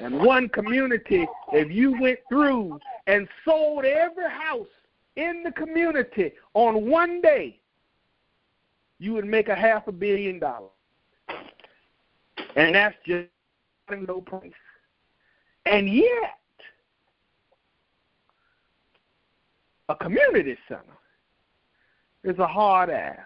And 0.00 0.20
one 0.20 0.48
community, 0.48 1.26
if 1.52 1.70
you 1.70 2.00
went 2.00 2.18
through 2.28 2.78
and 3.06 3.28
sold 3.44 3.84
every 3.84 4.30
house 4.30 4.66
in 5.16 5.42
the 5.42 5.52
community 5.52 6.32
on 6.54 6.88
one 6.88 7.20
day, 7.20 7.60
you 8.98 9.12
would 9.14 9.26
make 9.26 9.48
a 9.48 9.54
half 9.54 9.86
a 9.88 9.92
billion 9.92 10.38
dollars. 10.38 10.70
And 12.56 12.74
that's 12.74 12.96
just 13.06 13.28
low 13.90 14.20
price. 14.20 14.52
And 15.64 15.88
yet, 15.92 16.38
a 19.88 19.94
community 19.94 20.56
center 20.68 20.82
is 22.24 22.38
a 22.38 22.46
hard 22.46 22.90
ask. 22.90 23.20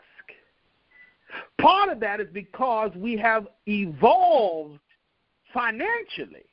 Part 1.61 1.91
of 1.91 2.01
that 2.01 2.21
is 2.21 2.29
because 2.33 2.91
we 2.97 3.17
have 3.17 3.47
evolved 3.67 4.81
financially, 5.53 6.47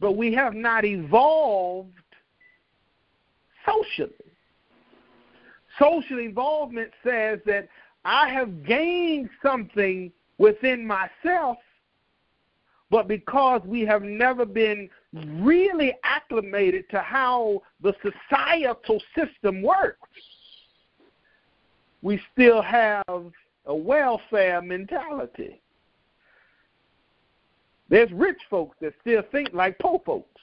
but 0.00 0.12
we 0.12 0.32
have 0.34 0.54
not 0.54 0.84
evolved 0.84 1.92
socially. 3.64 4.12
Social 5.78 6.18
involvement 6.18 6.90
says 7.04 7.40
that 7.46 7.68
I 8.04 8.28
have 8.30 8.64
gained 8.64 9.28
something 9.42 10.12
within 10.38 10.86
myself 10.86 11.58
but 12.90 13.08
because 13.08 13.62
we 13.64 13.80
have 13.82 14.02
never 14.02 14.44
been 14.44 14.88
really 15.12 15.94
acclimated 16.04 16.88
to 16.90 17.00
how 17.00 17.62
the 17.82 17.94
societal 18.02 19.02
system 19.16 19.62
works, 19.62 20.08
we 22.02 22.20
still 22.32 22.62
have 22.62 23.04
a 23.66 23.74
welfare 23.74 24.62
mentality. 24.62 25.60
There's 27.88 28.10
rich 28.12 28.38
folks 28.48 28.76
that 28.80 28.94
still 29.00 29.22
think 29.32 29.50
like 29.52 29.78
poor 29.78 30.00
folks. 30.04 30.40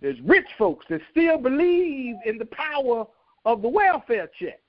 There's 0.00 0.20
rich 0.22 0.46
folks 0.58 0.86
that 0.90 1.00
still 1.10 1.38
believe 1.38 2.16
in 2.26 2.38
the 2.38 2.46
power 2.46 3.06
of 3.44 3.62
the 3.62 3.68
welfare 3.68 4.28
check. 4.38 4.60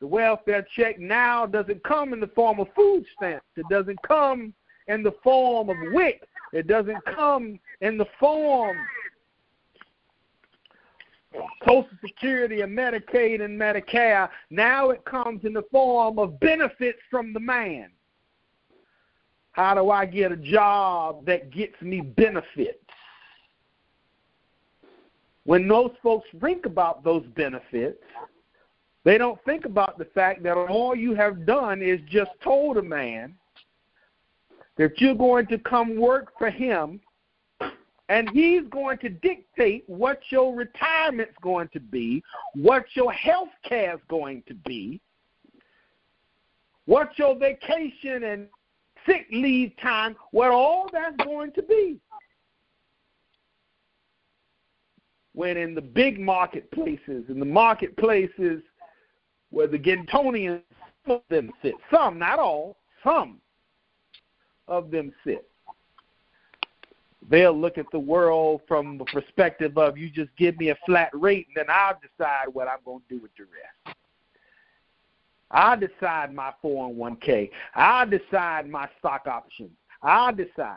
The 0.00 0.06
welfare 0.06 0.66
check 0.76 0.98
now 0.98 1.46
doesn't 1.46 1.82
come 1.84 2.12
in 2.12 2.20
the 2.20 2.28
form 2.28 2.60
of 2.60 2.68
food 2.76 3.04
stamps. 3.16 3.46
It 3.56 3.66
doesn't 3.70 3.98
come 4.06 4.52
in 4.88 5.02
the 5.02 5.14
form 5.22 5.70
of 5.70 5.76
WIC. 5.92 6.22
It 6.52 6.66
doesn't 6.66 7.04
come 7.14 7.58
in 7.80 7.98
the 7.98 8.06
form 8.20 8.76
of 11.34 11.44
Social 11.66 11.88
Security 12.04 12.60
and 12.60 12.76
Medicaid 12.76 13.42
and 13.42 13.58
Medicare. 13.58 14.28
Now 14.50 14.90
it 14.90 15.04
comes 15.04 15.44
in 15.44 15.52
the 15.52 15.64
form 15.70 16.18
of 16.18 16.38
benefits 16.40 16.98
from 17.10 17.32
the 17.32 17.40
man. 17.40 17.90
How 19.52 19.74
do 19.74 19.90
I 19.90 20.04
get 20.04 20.32
a 20.32 20.36
job 20.36 21.24
that 21.26 21.50
gets 21.50 21.80
me 21.80 22.02
benefits? 22.02 22.78
when 25.46 25.68
those 25.68 25.92
folks 26.02 26.28
think 26.42 26.66
about 26.66 27.04
those 27.04 27.24
benefits, 27.36 28.02
they 29.06 29.18
don't 29.18 29.38
think 29.44 29.66
about 29.66 29.98
the 29.98 30.04
fact 30.04 30.42
that 30.42 30.56
all 30.56 30.96
you 30.96 31.14
have 31.14 31.46
done 31.46 31.80
is 31.80 32.00
just 32.10 32.32
told 32.42 32.76
a 32.76 32.82
man 32.82 33.36
that 34.78 35.00
you're 35.00 35.14
going 35.14 35.46
to 35.46 35.58
come 35.58 35.96
work 35.96 36.32
for 36.36 36.50
him 36.50 36.98
and 38.08 38.28
he's 38.30 38.62
going 38.68 38.98
to 38.98 39.08
dictate 39.08 39.84
what 39.86 40.20
your 40.30 40.56
retirement's 40.56 41.36
going 41.40 41.68
to 41.68 41.78
be, 41.78 42.20
what 42.54 42.84
your 42.94 43.12
health 43.12 43.50
care's 43.62 44.00
going 44.08 44.42
to 44.48 44.54
be, 44.54 45.00
what 46.86 47.16
your 47.16 47.38
vacation 47.38 48.24
and 48.24 48.48
sick 49.06 49.28
leave 49.30 49.70
time, 49.80 50.16
what 50.32 50.50
all 50.50 50.88
that's 50.92 51.16
going 51.24 51.52
to 51.52 51.62
be. 51.62 52.00
When 55.32 55.56
in 55.56 55.76
the 55.76 55.80
big 55.80 56.18
marketplaces, 56.18 57.26
in 57.28 57.38
the 57.38 57.46
marketplaces 57.46 58.62
where 59.56 59.66
the 59.66 59.78
Gintonians, 59.78 60.60
some 61.06 61.16
of 61.16 61.22
them 61.30 61.50
sit, 61.62 61.72
some, 61.90 62.18
not 62.18 62.38
all, 62.38 62.76
some 63.02 63.40
of 64.68 64.90
them 64.90 65.10
sit. 65.24 65.48
They'll 67.30 67.58
look 67.58 67.78
at 67.78 67.86
the 67.90 67.98
world 67.98 68.60
from 68.68 68.98
the 68.98 69.06
perspective 69.06 69.78
of 69.78 69.96
you 69.96 70.10
just 70.10 70.28
give 70.36 70.58
me 70.58 70.68
a 70.68 70.76
flat 70.84 71.08
rate 71.14 71.46
and 71.48 71.56
then 71.56 71.74
I'll 71.74 71.98
decide 72.02 72.52
what 72.52 72.68
I'm 72.68 72.80
going 72.84 73.00
to 73.08 73.16
do 73.16 73.22
with 73.22 73.30
the 73.38 73.44
rest. 73.44 73.96
I'll 75.50 75.80
decide 75.80 76.34
my 76.34 76.52
401k. 76.62 77.48
I'll 77.74 78.10
decide 78.10 78.68
my 78.68 78.90
stock 78.98 79.26
options. 79.26 79.70
I'll 80.02 80.34
decide. 80.34 80.76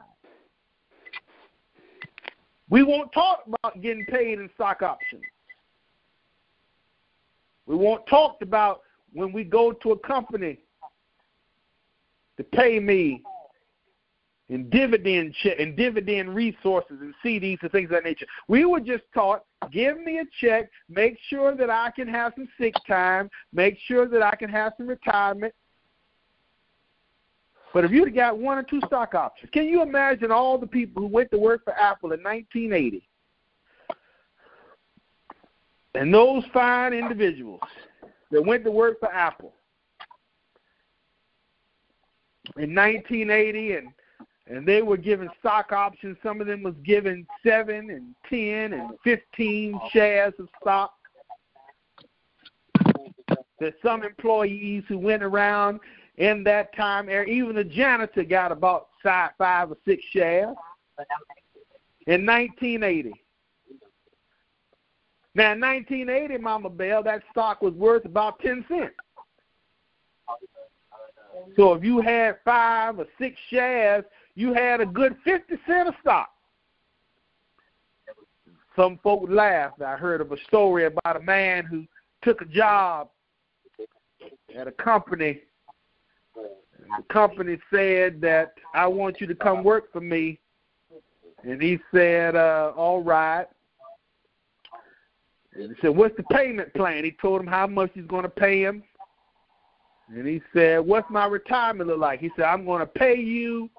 We 2.70 2.84
won't 2.84 3.12
talk 3.12 3.44
about 3.46 3.82
getting 3.82 4.06
paid 4.06 4.40
in 4.40 4.50
stock 4.56 4.84
options. 4.84 5.24
We 7.70 7.76
won't 7.76 8.06
talk 8.08 8.42
about 8.42 8.82
when 9.14 9.32
we 9.32 9.44
go 9.44 9.72
to 9.72 9.92
a 9.92 10.00
company 10.00 10.58
to 12.38 12.44
pay 12.44 12.80
me 12.80 13.22
in 14.50 14.68
dividend 14.72 15.36
check 15.44 15.60
and 15.60 15.78
dividend 15.78 16.34
resources 16.34 16.98
and 17.00 17.14
CDs 17.24 17.62
and 17.62 17.72
things 17.72 17.86
of 17.86 17.92
that 17.92 18.04
nature. 18.04 18.26
We 18.48 18.66
were 18.66 18.80
just 18.80 19.04
taught 19.14 19.44
give 19.72 20.00
me 20.00 20.18
a 20.18 20.24
check, 20.42 20.72
make 20.90 21.16
sure 21.30 21.56
that 21.56 21.70
I 21.70 21.92
can 21.92 22.08
have 22.08 22.34
some 22.36 22.48
sick 22.60 22.74
time, 22.88 23.30
make 23.54 23.78
sure 23.86 24.08
that 24.08 24.24
I 24.24 24.36
can 24.36 24.50
have 24.50 24.74
some 24.76 24.88
retirement. 24.88 25.54
But 27.72 27.86
if 27.86 27.92
you'd 27.92 28.16
got 28.16 28.40
one 28.40 28.58
or 28.58 28.64
two 28.64 28.82
stock 28.88 29.14
options, 29.14 29.52
can 29.52 29.66
you 29.66 29.84
imagine 29.84 30.32
all 30.32 30.58
the 30.58 30.66
people 30.66 31.04
who 31.04 31.08
went 31.08 31.30
to 31.30 31.38
work 31.38 31.64
for 31.64 31.74
Apple 31.74 32.14
in 32.14 32.24
1980? 32.24 33.08
And 35.96 36.14
those 36.14 36.44
fine 36.54 36.94
individuals 36.94 37.62
that 38.32 38.46
went 38.46 38.64
to 38.64 38.72
work 38.72 39.00
for 39.00 39.12
Apple 39.12 39.54
in 42.58 42.76
1980 42.76 43.74
and 43.74 43.88
and 44.50 44.68
they 44.68 44.82
were 44.82 44.98
given 44.98 45.30
stock 45.40 45.72
options. 45.72 46.18
Some 46.24 46.42
of 46.42 46.48
them 46.48 46.64
was 46.64 46.74
given 46.84 47.28
seven 47.46 47.92
and 47.92 48.16
ten 48.28 48.74
and 48.74 48.98
fifteen 49.04 49.80
shares 49.92 50.34
of 50.40 50.50
stock. 50.60 50.96
There's 53.60 53.76
some 53.84 54.04
employees 54.04 54.84
who 54.88 54.98
went 54.98 55.22
around 55.22 55.80
in 56.18 56.44
that 56.46 56.76
time, 56.76 57.10
even 57.10 57.56
the 57.56 57.64
janitor 57.64 58.24
got 58.24 58.52
about 58.52 58.88
five 59.04 59.32
or 59.72 59.78
six 59.86 60.04
shares 60.12 60.56
in 62.08 62.26
1980. 62.26 63.14
Now, 65.40 65.54
in 65.54 65.62
1980, 65.62 66.38
Mama 66.44 66.70
Bell, 66.70 67.02
that 67.04 67.24
stock 67.32 67.62
was 67.62 67.74
worth 67.76 68.04
about 68.04 68.42
10 68.42 68.66
cents. 68.68 68.94
So 71.56 71.72
if 71.72 71.82
you 71.82 72.02
had 72.02 72.40
five 72.44 73.00
or 73.00 73.06
six 73.18 73.38
shares, 73.50 74.04
you 74.36 74.54
had 74.54 74.82
a 74.82 74.86
good 74.86 75.16
50 75.24 75.56
cent 75.66 75.88
of 75.88 75.94
stock. 76.02 76.30
Some 78.76 79.00
folk 79.02 79.28
laughed. 79.30 79.82
I 79.82 79.96
heard 79.96 80.20
of 80.20 80.34
a 80.34 80.38
story 80.48 80.88
about 80.88 81.16
a 81.16 81.22
man 81.22 81.64
who 81.64 81.86
took 82.22 82.42
a 82.42 82.46
job 82.46 83.08
at 84.54 84.68
a 84.68 84.74
company. 84.74 85.40
The 86.36 87.14
company 87.14 87.60
said 87.74 88.20
that 88.20 88.56
I 88.74 88.88
want 88.88 89.22
you 89.22 89.28
to 89.28 89.36
come 89.36 89.64
work 89.64 89.90
for 89.94 90.02
me. 90.02 90.38
And 91.44 91.62
he 91.62 91.80
said, 91.94 92.36
uh, 92.36 92.74
all 92.76 93.02
right. 93.02 93.48
And 95.60 95.76
he 95.76 95.82
said, 95.82 95.90
what's 95.90 96.16
the 96.16 96.24
payment 96.24 96.74
plan? 96.74 97.04
He 97.04 97.12
told 97.22 97.42
him 97.42 97.48
how 97.48 97.68
much 97.68 97.92
he's 97.94 98.06
going 98.06 98.24
to 98.24 98.30
pay 98.30 98.62
him. 98.62 98.82
And 100.08 100.26
he 100.26 100.42
said, 100.54 100.80
what's 100.80 101.10
my 101.10 101.26
retirement 101.26 101.90
look 101.90 102.00
like? 102.00 102.22
He 102.22 102.32
said, 102.36 102.46
I'm 102.46 102.66
going 102.66 102.80
to 102.80 102.86
pay 102.86 103.16
you 103.20 103.70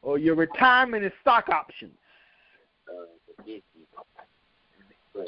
or 0.00 0.18
your 0.18 0.34
retirement 0.34 1.04
is 1.04 1.12
stock 1.20 1.48
options. 1.50 1.92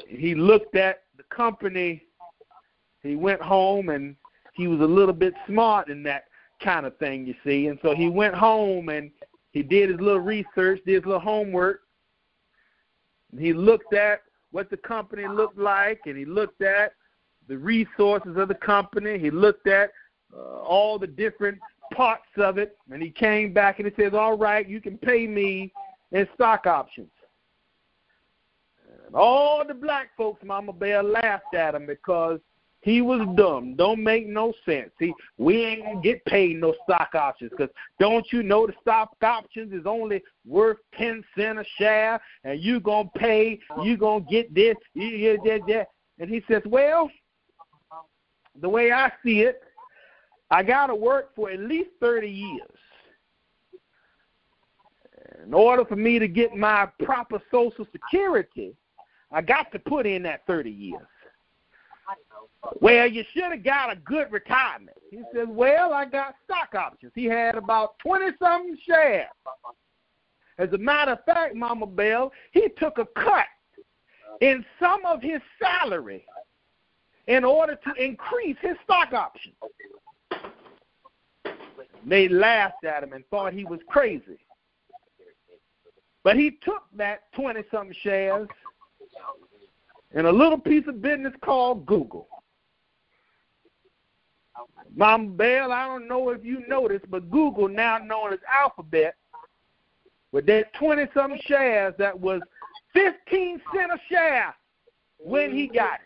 He 0.07 0.35
looked 0.35 0.75
at 0.75 1.03
the 1.15 1.23
company. 1.23 2.03
He 3.03 3.15
went 3.15 3.41
home 3.41 3.89
and 3.89 4.15
he 4.53 4.67
was 4.67 4.79
a 4.81 4.85
little 4.85 5.13
bit 5.13 5.33
smart 5.47 5.89
in 5.89 6.03
that 6.03 6.25
kind 6.61 6.85
of 6.85 6.97
thing, 6.97 7.25
you 7.25 7.35
see. 7.45 7.67
And 7.67 7.79
so 7.81 7.95
he 7.95 8.09
went 8.09 8.33
home 8.33 8.89
and 8.89 9.11
he 9.51 9.61
did 9.61 9.89
his 9.89 9.99
little 9.99 10.21
research, 10.21 10.81
did 10.85 10.95
his 10.95 11.05
little 11.05 11.19
homework. 11.19 11.81
He 13.37 13.53
looked 13.53 13.93
at 13.93 14.21
what 14.51 14.69
the 14.69 14.77
company 14.77 15.27
looked 15.27 15.57
like 15.57 16.01
and 16.05 16.17
he 16.17 16.25
looked 16.25 16.61
at 16.61 16.93
the 17.47 17.57
resources 17.57 18.37
of 18.37 18.47
the 18.47 18.55
company. 18.55 19.17
He 19.17 19.31
looked 19.31 19.67
at 19.67 19.91
uh, 20.33 20.61
all 20.61 20.99
the 20.99 21.07
different 21.07 21.57
parts 21.93 22.27
of 22.37 22.57
it, 22.57 22.77
and 22.91 23.01
he 23.01 23.09
came 23.09 23.53
back 23.53 23.79
and 23.79 23.87
he 23.87 24.01
says, 24.01 24.13
"All 24.13 24.37
right, 24.37 24.67
you 24.67 24.79
can 24.79 24.97
pay 24.97 25.27
me 25.27 25.73
in 26.11 26.27
stock 26.35 26.67
options." 26.67 27.09
And 29.05 29.15
all 29.15 29.65
the 29.67 29.73
black 29.73 30.09
folks, 30.15 30.43
Mama 30.43 30.71
Bear, 30.73 31.01
laughed 31.01 31.55
at 31.55 31.73
him 31.73 31.87
because 31.87 32.39
he 32.81 33.01
was 33.01 33.27
dumb. 33.35 33.75
Don't 33.75 34.01
make 34.01 34.27
no 34.27 34.53
sense. 34.65 34.89
See, 34.99 35.13
we 35.37 35.65
ain't 35.65 35.83
gonna 35.83 36.01
get 36.01 36.23
paid 36.25 36.61
no 36.61 36.73
stock 36.83 37.13
options 37.13 37.51
because 37.51 37.73
don't 37.99 38.25
you 38.31 38.41
know 38.41 38.65
the 38.65 38.73
stock 38.81 39.15
options 39.21 39.73
is 39.73 39.85
only 39.85 40.23
worth 40.45 40.77
ten 40.97 41.23
cent 41.37 41.59
a 41.59 41.65
share, 41.77 42.21
and 42.43 42.61
you 42.61 42.79
gonna 42.79 43.09
pay, 43.17 43.59
you 43.83 43.97
gonna 43.97 44.25
get 44.29 44.53
this, 44.53 44.75
you 44.93 45.37
get 45.43 45.65
that. 45.67 45.87
And 46.19 46.29
he 46.29 46.43
says, 46.49 46.61
well, 46.65 47.09
the 48.61 48.69
way 48.69 48.91
I 48.91 49.11
see 49.23 49.41
it, 49.41 49.61
I 50.51 50.63
got 50.63 50.87
to 50.87 50.95
work 50.95 51.35
for 51.35 51.49
at 51.49 51.59
least 51.59 51.91
30 52.01 52.29
years. 52.29 52.61
In 55.45 55.53
order 55.53 55.85
for 55.85 55.95
me 55.95 56.19
to 56.19 56.27
get 56.27 56.55
my 56.55 56.89
proper 57.03 57.41
Social 57.51 57.87
Security, 57.91 58.75
I 59.31 59.41
got 59.41 59.71
to 59.71 59.79
put 59.79 60.05
in 60.05 60.23
that 60.23 60.45
30 60.47 60.71
years. 60.71 61.07
Well, 62.81 63.07
you 63.07 63.23
should 63.33 63.51
have 63.51 63.63
got 63.63 63.91
a 63.91 63.95
good 63.95 64.31
retirement. 64.31 64.97
He 65.11 65.21
says, 65.33 65.47
Well, 65.49 65.93
I 65.93 66.05
got 66.05 66.35
stock 66.43 66.75
options. 66.75 67.11
He 67.15 67.25
had 67.25 67.55
about 67.55 67.99
20 67.99 68.25
something 68.39 68.77
shares. 68.87 69.27
As 70.57 70.71
a 70.73 70.77
matter 70.77 71.13
of 71.13 71.23
fact, 71.25 71.55
Mama 71.55 71.87
Bell, 71.87 72.31
he 72.51 72.67
took 72.77 72.97
a 72.97 73.05
cut 73.15 73.45
in 74.41 74.65
some 74.79 75.05
of 75.05 75.21
his 75.21 75.41
salary 75.61 76.25
in 77.27 77.43
order 77.43 77.75
to 77.75 78.03
increase 78.03 78.57
his 78.61 78.75
stock 78.83 79.13
options. 79.13 79.55
They 82.05 82.27
laughed 82.27 82.83
at 82.85 83.03
him 83.03 83.13
and 83.13 83.25
thought 83.27 83.53
he 83.53 83.65
was 83.65 83.79
crazy. 83.87 84.39
But 86.23 86.35
he 86.35 86.51
took 86.63 86.83
that 86.95 87.31
20 87.33 87.61
something 87.71 87.95
shares 88.01 88.47
in 90.13 90.25
a 90.25 90.31
little 90.31 90.57
piece 90.57 90.87
of 90.87 91.01
business 91.01 91.33
called 91.43 91.85
Google. 91.85 92.27
Mom 94.95 95.35
Bell, 95.37 95.71
I 95.71 95.85
don't 95.85 96.07
know 96.07 96.29
if 96.29 96.43
you 96.43 96.67
noticed, 96.67 97.09
but 97.09 97.29
Google, 97.29 97.67
now 97.67 97.97
known 97.97 98.33
as 98.33 98.39
Alphabet, 98.51 99.15
with 100.31 100.45
that 100.47 100.73
20 100.73 101.07
something 101.13 101.39
shares 101.45 101.93
that 101.97 102.19
was 102.19 102.41
15 102.93 103.61
cent 103.73 103.91
a 103.91 103.97
share 104.09 104.55
when 105.19 105.55
he 105.55 105.67
got 105.67 105.99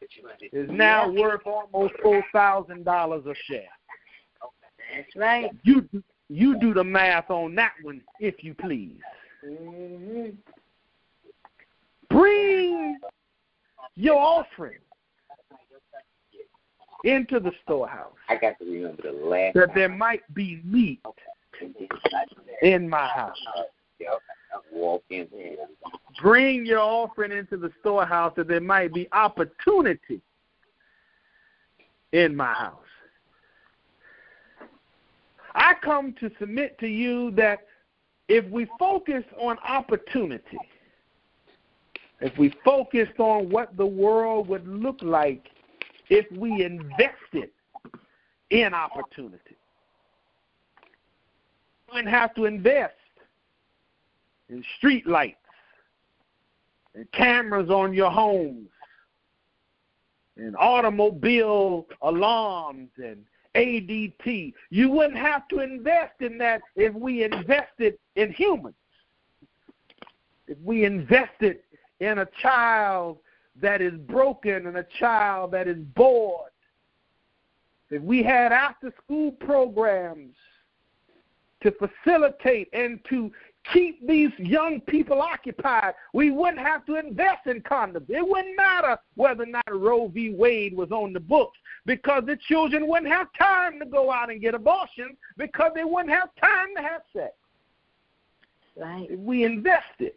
it, 0.00 0.50
is 0.52 0.68
now 0.70 1.10
worth 1.10 1.46
almost 1.46 1.94
$4,000 2.04 3.26
a 3.26 3.34
share. 3.46 3.62
That's 4.94 5.16
right. 5.16 5.50
You 5.62 5.88
you 6.28 6.58
do 6.58 6.72
the 6.72 6.84
math 6.84 7.30
on 7.30 7.54
that 7.56 7.72
one, 7.82 8.02
if 8.18 8.42
you 8.42 8.54
please. 8.54 9.00
Mm-hmm. 9.46 10.30
Bring 12.08 12.98
your 13.96 14.18
offering 14.18 14.78
into 17.04 17.40
the 17.40 17.52
storehouse. 17.62 18.14
I 18.28 18.36
got 18.36 18.58
to 18.58 18.64
remember 18.64 19.02
the 19.02 19.12
last. 19.12 19.54
That 19.54 19.74
there 19.74 19.88
might 19.88 20.22
be 20.34 20.60
meat 20.64 21.00
in 22.62 22.88
my 22.88 23.06
house. 23.08 23.36
In 25.10 25.56
bring 26.20 26.66
your 26.66 26.80
offering 26.80 27.32
into 27.32 27.56
the 27.56 27.70
storehouse 27.80 28.32
that 28.36 28.48
there 28.48 28.60
might 28.60 28.92
be 28.92 29.08
opportunity 29.12 30.20
in 32.12 32.34
my 32.34 32.52
house. 32.52 32.78
I 35.54 35.74
come 35.82 36.14
to 36.20 36.30
submit 36.38 36.78
to 36.80 36.86
you 36.86 37.30
that 37.32 37.66
if 38.28 38.44
we 38.50 38.66
focus 38.78 39.24
on 39.38 39.58
opportunity, 39.58 40.58
if 42.22 42.38
we 42.38 42.54
focused 42.64 43.18
on 43.18 43.50
what 43.50 43.76
the 43.76 43.84
world 43.84 44.46
would 44.48 44.66
look 44.66 44.98
like 45.02 45.48
if 46.08 46.24
we 46.30 46.64
invested 46.64 47.50
in 48.50 48.72
opportunity, 48.72 49.56
we 51.88 51.96
wouldn't 51.96 52.14
have 52.14 52.32
to 52.34 52.44
invest 52.44 52.94
in 54.48 54.64
street 54.78 55.06
lights 55.06 55.36
and 56.94 57.10
cameras 57.10 57.70
on 57.70 57.92
your 57.92 58.10
homes 58.10 58.68
and 60.36 60.54
automobile 60.56 61.86
alarms 62.02 62.90
and 62.98 63.24
ADT. 63.56 64.54
You 64.70 64.90
wouldn't 64.90 65.18
have 65.18 65.48
to 65.48 65.58
invest 65.58 66.20
in 66.20 66.38
that 66.38 66.62
if 66.76 66.94
we 66.94 67.24
invested 67.24 67.98
in 68.14 68.32
humans. 68.32 68.76
If 70.46 70.58
we 70.62 70.84
invested 70.84 71.58
in 72.02 72.18
a 72.18 72.28
child 72.40 73.18
that 73.60 73.80
is 73.80 73.94
broken 73.94 74.66
and 74.66 74.76
a 74.76 74.86
child 74.98 75.52
that 75.52 75.68
is 75.68 75.78
bored. 75.94 76.50
If 77.90 78.02
we 78.02 78.22
had 78.22 78.52
after 78.52 78.92
school 79.04 79.32
programs 79.32 80.34
to 81.62 81.72
facilitate 81.72 82.68
and 82.72 82.98
to 83.08 83.30
keep 83.72 84.06
these 84.06 84.30
young 84.38 84.80
people 84.80 85.22
occupied. 85.22 85.94
We 86.12 86.30
wouldn't 86.30 86.58
have 86.58 86.84
to 86.86 86.96
invest 86.96 87.46
in 87.46 87.60
condoms. 87.60 88.08
It 88.08 88.26
wouldn't 88.26 88.56
matter 88.56 88.98
whether 89.14 89.44
or 89.44 89.46
not 89.46 89.64
Roe 89.70 90.08
v. 90.08 90.34
Wade 90.34 90.76
was 90.76 90.90
on 90.90 91.12
the 91.12 91.20
books 91.20 91.58
because 91.86 92.24
the 92.26 92.36
children 92.48 92.88
wouldn't 92.88 93.12
have 93.12 93.28
time 93.38 93.78
to 93.78 93.86
go 93.86 94.10
out 94.10 94.30
and 94.30 94.40
get 94.40 94.54
abortions 94.54 95.16
because 95.36 95.72
they 95.74 95.84
wouldn't 95.84 96.10
have 96.10 96.30
time 96.40 96.68
to 96.76 96.82
have 96.82 97.02
sex. 97.12 97.32
Right. 98.76 99.06
If 99.10 99.20
we 99.20 99.44
invested. 99.44 100.12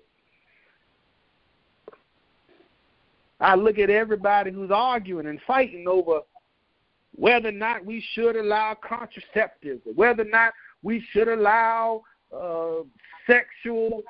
I 3.45 3.53
look 3.53 3.77
at 3.77 3.91
everybody 3.91 4.51
who's 4.51 4.71
arguing 4.71 5.27
and 5.27 5.39
fighting 5.45 5.86
over 5.88 6.21
whether 7.15 7.49
or 7.49 7.51
not 7.51 7.86
we 7.86 8.03
should 8.13 8.36
allow 8.36 8.75
contraceptives, 8.84 9.81
whether 9.93 10.23
or 10.23 10.29
not 10.29 10.51
we 10.81 11.05
should 11.12 11.27
allow 11.27 12.01
uh, 12.36 12.77
sexual 13.27 14.01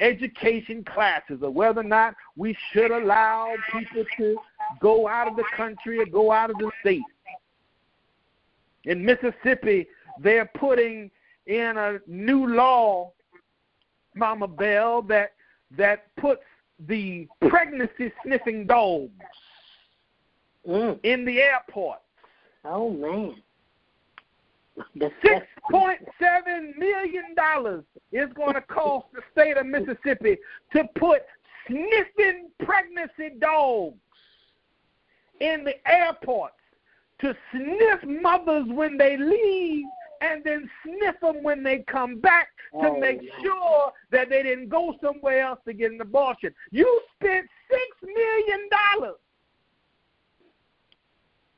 education 0.00 0.82
classes 0.84 1.38
or 1.42 1.50
whether 1.50 1.80
or 1.80 1.84
not 1.84 2.16
we 2.36 2.56
should 2.72 2.90
allow 2.90 3.54
people 3.70 4.04
to 4.18 4.36
go 4.80 5.06
out 5.06 5.28
of 5.28 5.36
the 5.36 5.44
country 5.56 6.00
or 6.00 6.06
go 6.06 6.32
out 6.32 6.50
of 6.50 6.58
the 6.58 6.68
state. 6.80 7.02
In 8.82 9.04
Mississippi, 9.04 9.86
they're 10.18 10.50
putting 10.58 11.08
in 11.46 11.76
a 11.76 12.00
new 12.08 12.48
law, 12.48 13.12
Mama 14.16 14.48
Bell, 14.48 15.02
that 15.02 15.34
that 15.76 16.14
puts 16.16 16.42
the 16.86 17.28
pregnancy 17.48 18.12
sniffing 18.24 18.66
dogs 18.66 19.10
mm. 20.68 20.98
in 21.02 21.24
the 21.24 21.40
airport. 21.40 21.98
Oh 22.64 22.90
man. 22.90 23.36
Six 25.22 25.46
point 25.70 25.98
seven 26.18 26.74
million 26.78 27.34
dollars 27.36 27.84
is 28.10 28.28
going 28.34 28.54
to 28.54 28.62
cost 28.62 29.06
the 29.12 29.20
state 29.32 29.56
of 29.56 29.66
Mississippi 29.66 30.38
to 30.74 30.84
put 30.96 31.22
sniffing 31.66 32.48
pregnancy 32.64 33.36
dogs 33.38 33.96
in 35.40 35.64
the 35.64 35.74
airports 35.86 36.54
to 37.20 37.36
sniff 37.50 38.02
mothers 38.04 38.66
when 38.68 38.96
they 38.96 39.16
leave 39.16 39.86
and 40.22 40.42
then 40.44 40.70
sniff 40.84 41.16
them 41.20 41.42
when 41.42 41.62
they 41.62 41.80
come 41.80 42.20
back 42.20 42.48
to 42.80 42.88
Oh, 42.88 42.98
make 43.00 43.20
yeah. 43.22 43.30
sure 43.42 43.92
that 44.12 44.30
they 44.30 44.42
didn't 44.42 44.68
go 44.68 44.94
somewhere 45.02 45.40
else 45.42 45.58
to 45.66 45.74
get 45.74 45.90
an 45.92 46.00
abortion. 46.00 46.54
You 46.70 47.02
spent 47.16 47.46
six 47.70 48.14
million 48.14 48.68
dollars 48.70 49.18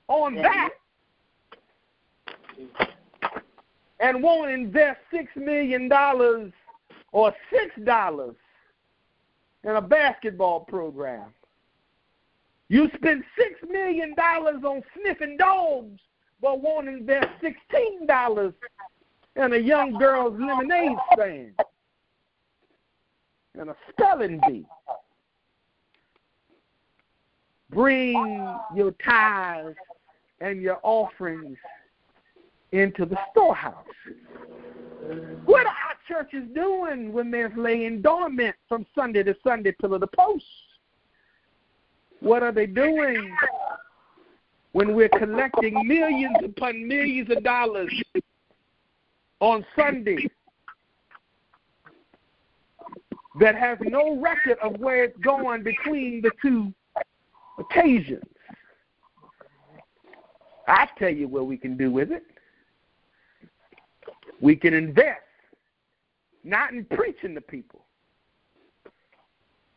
on 0.08 0.34
that 0.36 0.70
and 4.00 4.22
won't 4.22 4.50
invest 4.50 4.98
six 5.12 5.30
million 5.36 5.88
dollars 5.88 6.52
or 7.12 7.32
six 7.52 7.70
dollars 7.84 8.34
in 9.62 9.70
a 9.70 9.80
basketball 9.80 10.60
program. 10.60 11.32
You 12.68 12.88
spend 12.96 13.24
six 13.36 13.60
million 13.70 14.14
dollars 14.14 14.62
on 14.64 14.82
sniffing 14.94 15.36
dogs, 15.36 16.00
but 16.44 16.60
won't 16.60 16.88
invest 16.88 17.26
sixteen 17.40 18.06
dollars 18.06 18.52
in 19.34 19.54
a 19.54 19.56
young 19.56 19.98
girl's 19.98 20.38
lemonade 20.38 20.98
stand 21.14 21.54
and 23.58 23.70
a 23.70 23.76
spelling 23.90 24.38
bee. 24.46 24.66
Bring 27.70 28.14
your 28.76 28.92
tithes 29.04 29.74
and 30.42 30.60
your 30.60 30.78
offerings 30.82 31.56
into 32.72 33.06
the 33.06 33.16
storehouse. 33.30 33.86
What 35.46 35.66
are 35.66 35.68
our 35.68 35.96
churches 36.06 36.44
doing 36.54 37.12
when 37.12 37.30
they're 37.30 37.52
laying 37.56 38.02
dormant 38.02 38.54
from 38.68 38.84
Sunday 38.94 39.22
to 39.22 39.34
Sunday, 39.42 39.72
pillar 39.72 39.98
to 39.98 40.06
post? 40.06 40.44
What 42.20 42.42
are 42.42 42.52
they 42.52 42.66
doing 42.66 43.34
when 44.74 44.96
we're 44.96 45.08
collecting 45.08 45.86
millions 45.86 46.36
upon 46.44 46.86
millions 46.86 47.30
of 47.30 47.44
dollars 47.44 47.94
on 49.38 49.64
Sunday 49.76 50.28
that 53.38 53.54
has 53.54 53.78
no 53.82 54.16
record 54.20 54.58
of 54.60 54.80
where 54.80 55.04
it's 55.04 55.16
going 55.18 55.62
between 55.62 56.20
the 56.22 56.30
two 56.42 56.74
occasions? 57.56 58.24
I 60.66 60.88
tell 60.98 61.10
you 61.10 61.28
what 61.28 61.46
we 61.46 61.56
can 61.56 61.76
do 61.76 61.92
with 61.92 62.10
it. 62.10 62.24
We 64.40 64.56
can 64.56 64.74
invest, 64.74 65.20
not 66.42 66.72
in 66.72 66.84
preaching 66.86 67.36
to 67.36 67.40
people. 67.40 67.84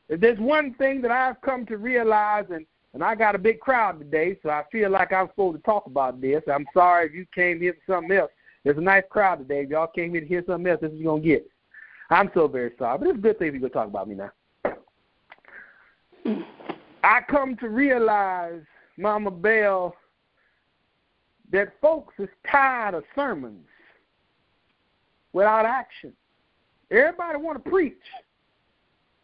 If 0.10 0.22
there's 0.22 0.40
one 0.40 0.74
thing 0.74 1.02
that 1.02 1.12
I've 1.12 1.40
come 1.42 1.68
to 1.68 1.78
realize, 1.78 2.46
and, 2.50 2.66
and 2.94 3.04
I 3.04 3.16
got 3.16 3.36
a 3.36 3.40
big 3.40 3.60
crowd 3.60 4.00
today, 4.00 4.38
so 4.42 4.50
I 4.50 4.64
feel 4.72 4.90
like 4.90 5.12
I'm 5.12 5.28
supposed 5.28 5.58
to 5.58 5.64
talk 5.64 5.86
about 5.86 6.22
this. 6.22 6.42
I'm 6.52 6.66
sorry 6.74 7.08
if 7.08 7.14
you 7.14 7.26
came 7.34 7.60
here 7.60 7.74
for 7.74 7.94
something 7.94 8.18
else. 8.18 8.32
There's 8.64 8.78
a 8.78 8.82
nice 8.82 9.04
crowd 9.10 9.40
today. 9.40 9.62
If 9.62 9.70
y'all 9.70 9.88
came 9.88 10.12
here 10.12 10.22
to 10.22 10.28
hear 10.28 10.44
something 10.48 10.70
else, 10.70 10.82
this 10.82 10.92
is 10.92 11.00
you're 11.00 11.20
to 11.20 11.26
get. 11.26 11.50
I'm 12.10 12.32
so 12.34 12.48
very 12.48 12.72
sorry, 12.80 12.98
but 12.98 13.08
it's 13.08 13.18
a 13.18 13.22
good 13.22 13.40
thing 13.40 13.54
you're 13.54 13.70
to 13.70 13.70
talk 13.70 13.88
about 13.88 14.08
me 14.08 14.16
now. 14.16 14.32
I 17.04 17.22
come 17.30 17.56
to 17.58 17.70
realize, 17.70 18.62
Mama 18.98 19.32
Bell, 19.32 19.96
that 21.52 21.74
folks 21.82 22.14
is 22.20 22.30
tired 22.50 22.96
of 22.96 23.04
sermons 23.16 23.66
without 25.34 25.66
action. 25.66 26.14
Everybody 26.92 27.38
want 27.38 27.64
to 27.64 27.70
preach, 27.70 27.96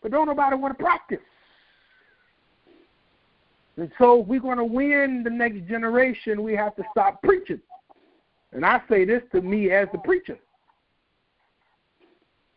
but 0.01 0.11
don't 0.11 0.27
nobody 0.27 0.55
want 0.55 0.77
to 0.77 0.83
practice. 0.83 1.19
And 3.77 3.91
so 3.97 4.21
if 4.21 4.27
we're 4.27 4.39
going 4.39 4.57
to 4.57 4.63
win 4.63 5.23
the 5.23 5.29
next 5.29 5.67
generation, 5.67 6.43
we 6.43 6.53
have 6.53 6.75
to 6.75 6.83
stop 6.91 7.21
preaching. 7.23 7.59
And 8.51 8.65
I 8.65 8.81
say 8.89 9.03
this 9.03 9.23
to 9.31 9.41
me 9.41 9.71
as 9.71 9.87
the 9.91 9.97
preacher, 9.99 10.37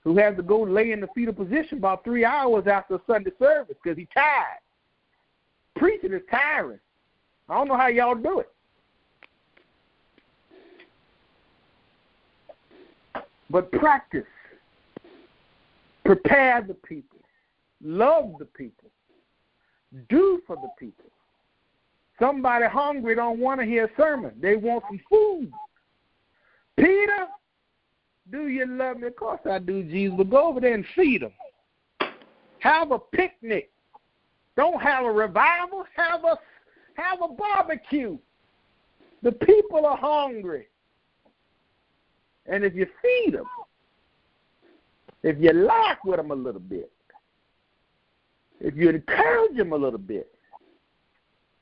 who 0.05 0.19
has 0.19 0.37
to 0.37 0.43
go 0.43 0.63
lay 0.63 0.93
in 0.93 1.01
the 1.01 1.09
fetal 1.15 1.33
position 1.33 1.79
about 1.79 2.05
three 2.05 2.25
hours 2.25 2.67
after 2.67 2.99
Sunday 3.07 3.33
service 3.39 3.77
because 3.83 3.97
he's 3.97 4.07
tired. 4.13 4.61
Preaching 5.77 6.13
is 6.13 6.23
tiring. 6.31 6.79
I 7.49 7.55
don't 7.55 7.69
know 7.69 7.77
how 7.77 7.89
y'all 7.89 8.15
do 8.15 8.41
it. 8.41 8.51
But 13.49 13.71
practice. 13.73 14.25
Prepare 16.05 16.63
the 16.63 16.75
people. 16.75 17.19
Love 17.83 18.35
the 18.39 18.45
people. 18.45 18.91
Do 20.09 20.43
for 20.47 20.57
the 20.57 20.69
people. 20.79 21.05
Somebody 22.19 22.67
hungry 22.67 23.15
don't 23.15 23.39
want 23.39 23.61
to 23.61 23.67
hear 23.67 23.87
a 23.87 23.91
sermon. 23.97 24.33
They 24.41 24.57
want 24.57 24.85
some 24.89 25.01
food. 25.09 25.53
Peter, 26.77 27.27
do 28.31 28.49
you 28.49 28.67
love 28.67 28.99
me? 28.99 29.09
Of 29.09 29.17
course 29.17 29.41
I 29.51 29.59
do, 29.59 29.83
Jesus. 29.83 30.17
But 30.17 30.31
go 30.31 30.49
over 30.49 30.61
there 30.61 30.75
and 30.75 30.85
feed 30.95 31.23
them. 31.23 31.33
Have 32.59 32.91
a 32.91 32.99
picnic. 32.99 33.71
Don't 34.57 34.81
have 34.81 35.05
a 35.05 35.13
revival. 35.13 35.85
Have 35.95 36.25
a 36.25 36.39
have 36.95 37.21
a 37.23 37.29
barbecue. 37.29 38.19
The 39.23 39.33
people 39.33 39.85
are 39.87 39.97
hungry. 39.97 40.69
And 42.47 42.65
if 42.65 42.75
you 42.75 42.87
feed 43.03 43.35
them, 43.35 43.45
if 45.23 45.37
you 45.39 45.53
laugh 45.53 45.99
with 46.05 46.17
them 46.17 46.31
a 46.31 46.35
little 46.35 46.61
bit, 46.61 46.91
if 48.61 48.75
you 48.77 48.91
encourage 48.91 49.57
them 49.57 49.73
a 49.73 49.77
little 49.77 49.99
bit, 49.99 50.33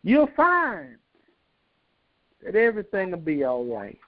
you'll 0.02 0.30
find 0.36 0.96
that 2.44 2.54
everything 2.54 3.10
will 3.10 3.18
be 3.18 3.44
all 3.44 3.64
right. 3.64 3.98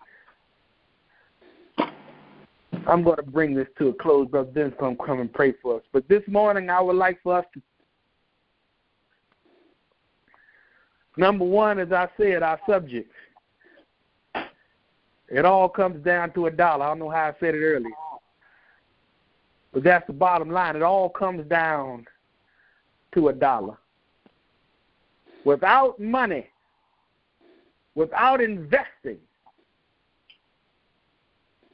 I'm 2.87 3.03
going 3.03 3.17
to 3.17 3.23
bring 3.23 3.55
this 3.55 3.67
to 3.79 3.89
a 3.89 3.93
close. 3.95 4.29
Brother 4.29 4.51
Dennis 4.53 4.75
going 4.79 4.97
to 4.97 5.05
come 5.05 5.21
and 5.21 5.33
pray 5.33 5.55
for 5.61 5.77
us. 5.77 5.83
But 5.93 6.09
this 6.09 6.23
morning, 6.29 6.71
I 6.71 6.81
would 6.81 6.95
like 6.95 7.21
for 7.23 7.39
us 7.39 7.45
to, 7.55 7.63
number 11.17 11.45
one, 11.45 11.81
as 11.81 11.91
I 11.91 12.09
said, 12.17 12.45
our 12.45 12.61
subject. 12.69 13.11
It 15.29 15.45
all 15.45 15.69
comes 15.69 16.05
down 16.05 16.33
to 16.35 16.47
a 16.47 16.51
dollar. 16.51 16.85
I 16.85 16.89
don't 16.91 17.01
know 17.01 17.11
how 17.11 17.25
I 17.25 17.35
said 17.41 17.57
it 17.57 17.65
earlier. 17.65 17.91
But 19.73 19.83
that's 19.83 20.07
the 20.07 20.13
bottom 20.13 20.51
line. 20.51 20.77
It 20.77 20.83
all 20.83 21.09
comes 21.09 21.45
down 21.49 22.07
to 23.17 23.29
a 23.29 23.33
dollar. 23.33 23.77
Without 25.45 25.99
money, 25.99 26.49
without 27.95 28.41
investing, 28.41 29.19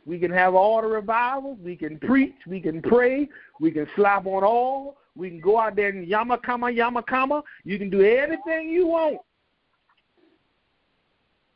we 0.07 0.19
can 0.19 0.31
have 0.31 0.55
all 0.55 0.81
the 0.81 0.89
revivals, 0.89 1.59
we 1.63 1.77
can 1.77 1.99
preach, 1.99 2.35
we 2.47 2.61
can 2.61 2.81
pray, 2.81 3.29
we 3.61 3.71
can 3.71 3.87
slap 3.95 4.27
on 4.27 4.43
all, 4.43 4.97
we 5.15 5.31
can 5.31 5.41
go 5.41 5.59
out 5.59 5.77
there 5.77 5.91
and 5.91 6.09
yamakama, 6.09 6.75
yamakama. 6.75 7.43
You 7.65 7.79
can 7.79 7.91
do 7.91 8.03
anything 8.03 8.71
you 8.71 8.87
want. 8.87 9.19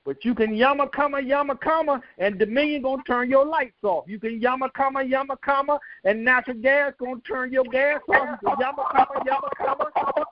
But 0.06 0.24
you 0.24 0.36
can 0.36 0.52
yamakama, 0.52 1.20
yamakama, 1.20 2.00
and 2.18 2.38
Dominion 2.38 2.82
gonna 2.82 3.02
turn 3.08 3.28
your 3.28 3.44
lights 3.44 3.82
off. 3.82 4.04
You 4.06 4.20
can 4.20 4.40
yamakama, 4.40 5.04
yamakama, 5.04 5.80
and 6.04 6.24
natural 6.24 6.58
gas 6.58 6.92
gonna 7.00 7.20
turn 7.26 7.52
your 7.52 7.64
gas 7.64 8.00
off. 8.08 8.38
You 8.40 8.48
can 8.48 8.56
yamakama, 8.56 9.26
yamakama, 9.26 10.24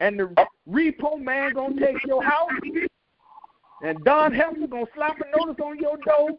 and 0.00 0.18
the 0.18 0.34
repo 0.66 1.20
man 1.20 1.52
gonna 1.52 1.78
take 1.78 2.02
your 2.06 2.24
house. 2.24 2.50
And 3.82 4.02
Don 4.02 4.32
Helmer 4.32 4.66
gonna 4.66 4.86
slap 4.94 5.18
a 5.20 5.38
notice 5.38 5.62
on 5.62 5.78
your 5.78 5.98
door 5.98 6.30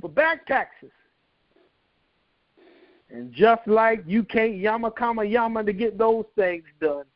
for 0.00 0.08
back 0.08 0.46
taxes. 0.46 0.92
And 3.10 3.32
just 3.32 3.66
like 3.66 4.04
you 4.06 4.22
can't 4.22 4.54
yamakama 4.54 5.28
yama 5.28 5.64
to 5.64 5.72
get 5.72 5.98
those 5.98 6.26
things 6.36 6.64
done, 6.80 7.06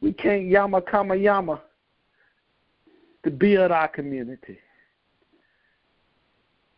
we 0.00 0.12
can't 0.12 0.44
yamakama 0.44 1.20
yama 1.20 1.60
to 3.28 3.36
build 3.36 3.70
our 3.70 3.88
community. 3.88 4.58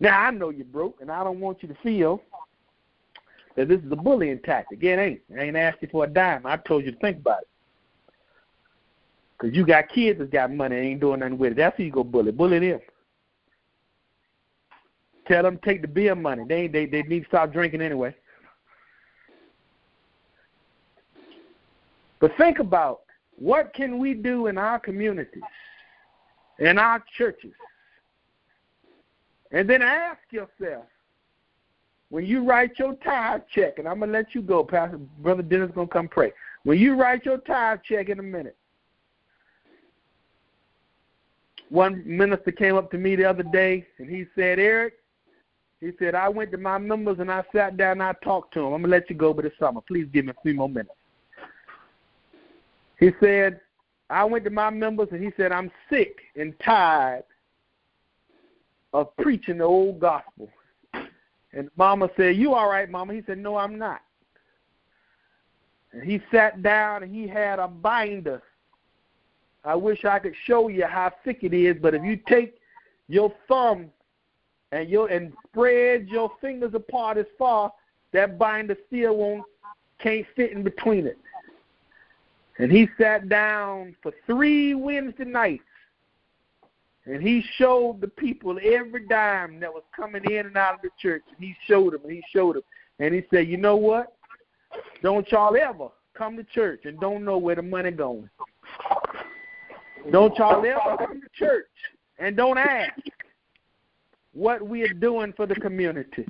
Now 0.00 0.18
I 0.18 0.30
know 0.30 0.50
you're 0.50 0.64
broke, 0.64 1.00
and 1.00 1.10
I 1.10 1.22
don't 1.22 1.40
want 1.40 1.62
you 1.62 1.68
to 1.68 1.76
feel 1.82 2.20
that 3.56 3.68
this 3.68 3.80
is 3.80 3.92
a 3.92 3.96
bullying 3.96 4.40
tactic. 4.40 4.82
It 4.82 4.98
ain't. 4.98 5.20
I 5.38 5.44
ain't 5.44 5.56
asked 5.56 5.78
you 5.82 5.88
for 5.92 6.04
a 6.04 6.08
dime. 6.08 6.46
I 6.46 6.56
told 6.56 6.84
you 6.84 6.92
to 6.92 6.98
think 6.98 7.18
about 7.18 7.42
it. 7.42 7.48
Because 9.38 9.56
you 9.56 9.64
got 9.64 9.88
kids 9.88 10.18
that 10.18 10.32
got 10.32 10.52
money 10.52 10.76
and 10.76 10.86
ain't 10.86 11.00
doing 11.00 11.20
nothing 11.20 11.38
with 11.38 11.52
it. 11.52 11.56
That's 11.56 11.76
who 11.76 11.84
you 11.84 11.92
go 11.92 12.04
bully. 12.04 12.32
Bully 12.32 12.58
them. 12.58 12.80
Tell 15.28 15.42
them 15.42 15.60
take 15.64 15.82
the 15.82 15.88
beer 15.88 16.14
money. 16.14 16.44
They 16.48 16.66
they 16.66 16.86
they 16.86 17.02
need 17.02 17.20
to 17.20 17.26
stop 17.26 17.52
drinking 17.52 17.80
anyway. 17.80 18.14
But 22.20 22.32
think 22.36 22.58
about 22.58 23.00
what 23.36 23.72
can 23.72 23.98
we 23.98 24.14
do 24.14 24.48
in 24.48 24.58
our 24.58 24.78
communities, 24.78 25.42
in 26.60 26.78
our 26.78 27.02
churches, 27.16 27.52
and 29.50 29.68
then 29.68 29.82
ask 29.82 30.20
yourself 30.30 30.84
when 32.10 32.24
you 32.24 32.44
write 32.44 32.78
your 32.78 32.94
tithe 32.94 33.42
check, 33.52 33.78
and 33.78 33.88
I'm 33.88 34.00
gonna 34.00 34.12
let 34.12 34.34
you 34.34 34.42
go, 34.42 34.64
Pastor 34.64 34.98
Brother 35.20 35.42
Dennis 35.42 35.70
gonna 35.74 35.88
come 35.88 36.08
pray. 36.08 36.32
When 36.64 36.78
you 36.78 36.94
write 36.94 37.24
your 37.24 37.38
tithe 37.38 37.80
check 37.88 38.08
in 38.08 38.18
a 38.18 38.22
minute, 38.22 38.56
one 41.70 42.02
minister 42.04 42.50
came 42.50 42.76
up 42.76 42.90
to 42.90 42.98
me 42.98 43.16
the 43.16 43.24
other 43.24 43.44
day 43.44 43.86
and 43.98 44.10
he 44.10 44.26
said, 44.34 44.58
Erik, 44.58 44.94
he 45.80 45.92
said, 45.98 46.14
I 46.14 46.28
went 46.28 46.50
to 46.50 46.58
my 46.58 46.76
members 46.78 47.20
and 47.20 47.30
I 47.30 47.42
sat 47.54 47.76
down 47.76 47.92
and 47.92 48.02
I 48.02 48.12
talked 48.24 48.52
to 48.54 48.60
them. 48.60 48.72
I'm 48.72 48.82
going 48.82 48.90
to 48.90 48.96
let 48.96 49.08
you 49.08 49.16
go 49.16 49.32
but 49.32 49.46
it's 49.46 49.58
summer. 49.58 49.80
Please 49.80 50.06
give 50.12 50.26
me 50.26 50.32
a 50.32 50.42
few 50.42 50.52
more 50.52 50.68
minutes. 50.68 50.90
He 52.98 53.12
said, 53.20 53.60
I 54.10 54.24
went 54.24 54.44
to 54.44 54.50
my 54.50 54.70
members 54.70 55.08
and 55.12 55.22
he 55.22 55.30
said, 55.36 55.52
I'm 55.52 55.70
sick 55.88 56.18
and 56.36 56.52
tired 56.64 57.22
of 58.92 59.16
preaching 59.16 59.58
the 59.58 59.64
old 59.64 60.00
gospel. 60.00 60.50
And 61.52 61.70
mama 61.76 62.10
said, 62.16 62.36
You 62.36 62.54
all 62.54 62.68
right, 62.68 62.90
mama? 62.90 63.14
He 63.14 63.22
said, 63.26 63.38
No, 63.38 63.56
I'm 63.56 63.78
not. 63.78 64.02
And 65.92 66.02
he 66.02 66.20
sat 66.32 66.62
down 66.62 67.02
and 67.02 67.14
he 67.14 67.26
had 67.26 67.58
a 67.58 67.68
binder. 67.68 68.42
I 69.64 69.74
wish 69.74 70.04
I 70.04 70.18
could 70.18 70.34
show 70.44 70.68
you 70.68 70.86
how 70.86 71.12
thick 71.24 71.40
it 71.42 71.52
is, 71.52 71.76
but 71.80 71.94
if 71.94 72.02
you 72.02 72.16
take 72.28 72.54
your 73.08 73.32
thumb 73.46 73.90
and 74.72 74.88
you 74.88 75.06
and 75.06 75.32
spread 75.46 76.08
your 76.08 76.32
fingers 76.40 76.74
apart 76.74 77.18
as 77.18 77.26
far, 77.38 77.72
that 78.12 78.38
binder 78.38 78.76
still 78.88 79.16
won't 79.16 79.44
can't 80.00 80.26
fit 80.34 80.52
in 80.52 80.62
between 80.62 81.06
it. 81.06 81.18
And 82.60 82.70
he 82.70 82.88
sat 82.98 83.30
down 83.30 83.96
for 84.02 84.12
three 84.26 84.74
Wednesday 84.74 85.24
nights, 85.24 85.64
and 87.06 87.22
he 87.22 87.42
showed 87.56 88.02
the 88.02 88.08
people 88.08 88.58
every 88.62 89.06
dime 89.06 89.60
that 89.60 89.72
was 89.72 89.82
coming 89.96 90.22
in 90.30 90.46
and 90.46 90.56
out 90.58 90.74
of 90.74 90.82
the 90.82 90.90
church. 91.00 91.22
And 91.28 91.38
he 91.38 91.56
showed 91.66 91.94
them, 91.94 92.02
and 92.02 92.12
he 92.12 92.22
showed 92.30 92.56
them, 92.56 92.62
and 92.98 93.14
he 93.14 93.24
said, 93.30 93.48
"You 93.48 93.56
know 93.56 93.76
what? 93.76 94.12
Don't 95.02 95.26
y'all 95.32 95.56
ever 95.56 95.88
come 96.12 96.36
to 96.36 96.44
church 96.44 96.84
and 96.84 97.00
don't 97.00 97.24
know 97.24 97.38
where 97.38 97.56
the 97.56 97.62
money 97.62 97.90
going. 97.90 98.28
Don't 100.10 100.36
y'all 100.36 100.64
ever 100.66 100.96
come 100.98 101.18
to 101.22 101.28
church 101.32 101.64
and 102.18 102.36
don't 102.36 102.58
ask 102.58 103.00
what 104.34 104.60
we 104.60 104.82
are 104.82 104.92
doing 104.92 105.32
for 105.32 105.46
the 105.46 105.54
community. 105.54 106.26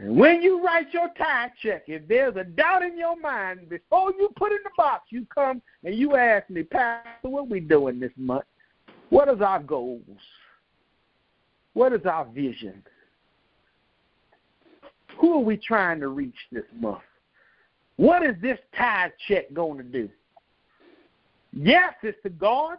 When 0.00 0.42
you 0.42 0.64
write 0.64 0.92
your 0.92 1.08
tithe 1.18 1.50
check, 1.60 1.84
if 1.88 2.06
there's 2.06 2.36
a 2.36 2.44
doubt 2.44 2.82
in 2.82 2.96
your 2.96 3.18
mind, 3.18 3.68
before 3.68 4.12
you 4.12 4.30
put 4.36 4.52
in 4.52 4.58
the 4.62 4.70
box, 4.76 5.06
you 5.10 5.26
come 5.34 5.60
and 5.84 5.94
you 5.94 6.14
ask 6.14 6.48
me, 6.48 6.62
Pastor, 6.62 7.28
what 7.28 7.48
we 7.48 7.58
doing 7.58 7.98
this 7.98 8.12
month? 8.16 8.44
What 9.10 9.28
is 9.28 9.40
our 9.40 9.60
goals? 9.60 10.02
What 11.74 11.92
is 11.92 12.06
our 12.06 12.26
vision? 12.26 12.82
Who 15.20 15.34
are 15.34 15.44
we 15.44 15.56
trying 15.56 15.98
to 16.00 16.08
reach 16.08 16.36
this 16.52 16.64
month? 16.78 17.00
What 17.96 18.24
is 18.24 18.36
this 18.40 18.58
tithe 18.76 19.10
check 19.26 19.52
going 19.52 19.78
to 19.78 19.84
do? 19.84 20.08
Yes, 21.52 21.94
it's 22.02 22.22
to 22.22 22.30
God, 22.30 22.78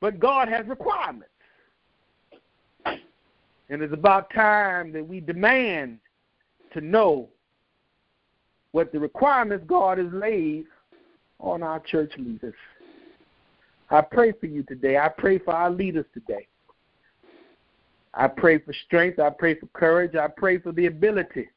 but 0.00 0.18
God 0.18 0.48
has 0.48 0.66
requirements. 0.66 1.30
And 3.70 3.82
it's 3.82 3.94
about 3.94 4.32
time 4.34 4.92
that 4.92 5.06
we 5.06 5.20
demand 5.20 5.98
to 6.72 6.80
know 6.80 7.28
what 8.72 8.92
the 8.92 8.98
requirements 8.98 9.64
God 9.66 9.98
has 9.98 10.12
laid 10.12 10.64
on 11.40 11.62
our 11.62 11.80
church 11.80 12.12
leaders. 12.18 12.54
I 13.90 14.00
pray 14.00 14.32
for 14.32 14.46
you 14.46 14.62
today. 14.64 14.98
I 14.98 15.08
pray 15.08 15.38
for 15.38 15.54
our 15.54 15.70
leaders 15.70 16.06
today. 16.12 16.48
I 18.12 18.28
pray 18.28 18.58
for 18.58 18.74
strength. 18.86 19.18
I 19.18 19.30
pray 19.30 19.58
for 19.58 19.66
courage. 19.66 20.14
I 20.14 20.28
pray 20.28 20.58
for 20.58 20.72
the 20.72 20.86
ability 20.86 21.48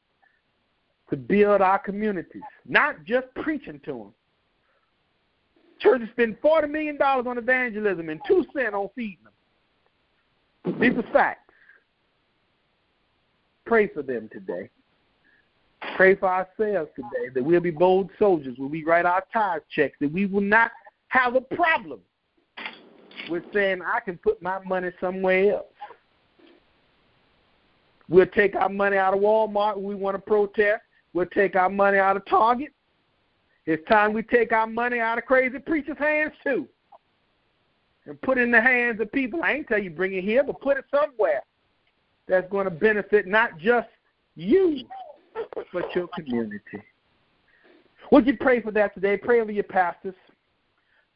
to 1.10 1.16
build 1.16 1.60
our 1.60 1.78
communities, 1.78 2.42
not 2.66 3.04
just 3.04 3.26
preaching 3.36 3.80
to 3.84 3.92
them. 3.92 4.14
Churches 5.80 6.08
spend 6.12 6.36
$40 6.40 6.70
million 6.70 7.00
on 7.00 7.38
evangelism 7.38 8.08
and 8.08 8.20
two 8.26 8.44
cents 8.54 8.74
on 8.74 8.88
feeding 8.94 9.18
them. 9.24 10.80
These 10.80 10.98
are 10.98 11.12
facts. 11.12 11.47
Pray 13.68 13.86
for 13.86 14.02
them 14.02 14.30
today. 14.32 14.70
Pray 15.94 16.14
for 16.14 16.26
ourselves 16.26 16.90
today 16.96 17.28
that 17.34 17.44
we'll 17.44 17.60
be 17.60 17.70
bold 17.70 18.10
soldiers 18.18 18.56
when 18.56 18.70
we 18.70 18.82
write 18.82 19.04
our 19.04 19.22
tithe 19.30 19.60
checks, 19.70 19.96
that 20.00 20.10
we 20.10 20.24
will 20.24 20.40
not 20.40 20.70
have 21.08 21.34
a 21.34 21.40
problem 21.40 22.00
with 23.28 23.44
saying, 23.52 23.80
I 23.82 24.00
can 24.00 24.16
put 24.16 24.40
my 24.40 24.58
money 24.64 24.90
somewhere 25.00 25.56
else. 25.56 25.66
We'll 28.08 28.26
take 28.26 28.56
our 28.56 28.70
money 28.70 28.96
out 28.96 29.12
of 29.12 29.20
Walmart 29.20 29.76
when 29.76 29.84
we 29.84 29.94
want 29.94 30.16
to 30.16 30.22
protest. 30.22 30.80
We'll 31.12 31.26
take 31.26 31.54
our 31.54 31.68
money 31.68 31.98
out 31.98 32.16
of 32.16 32.24
Target. 32.24 32.72
It's 33.66 33.86
time 33.86 34.14
we 34.14 34.22
take 34.22 34.50
our 34.50 34.66
money 34.66 34.98
out 34.98 35.18
of 35.18 35.26
crazy 35.26 35.58
preachers' 35.58 35.98
hands 35.98 36.32
too. 36.42 36.66
And 38.06 38.18
put 38.22 38.38
it 38.38 38.42
in 38.42 38.50
the 38.50 38.62
hands 38.62 38.98
of 39.02 39.12
people. 39.12 39.40
I 39.42 39.52
ain't 39.52 39.68
tell 39.68 39.78
you 39.78 39.90
bring 39.90 40.14
it 40.14 40.24
here, 40.24 40.42
but 40.42 40.58
put 40.62 40.78
it 40.78 40.86
somewhere 40.90 41.42
that's 42.28 42.50
going 42.50 42.64
to 42.64 42.70
benefit 42.70 43.26
not 43.26 43.58
just 43.58 43.88
you, 44.36 44.84
but 45.72 45.94
your 45.94 46.08
community. 46.08 46.60
Would 48.12 48.26
you 48.26 48.36
pray 48.36 48.60
for 48.60 48.70
that 48.72 48.94
today? 48.94 49.16
Pray 49.16 49.40
over 49.40 49.52
your 49.52 49.64
pastors. 49.64 50.14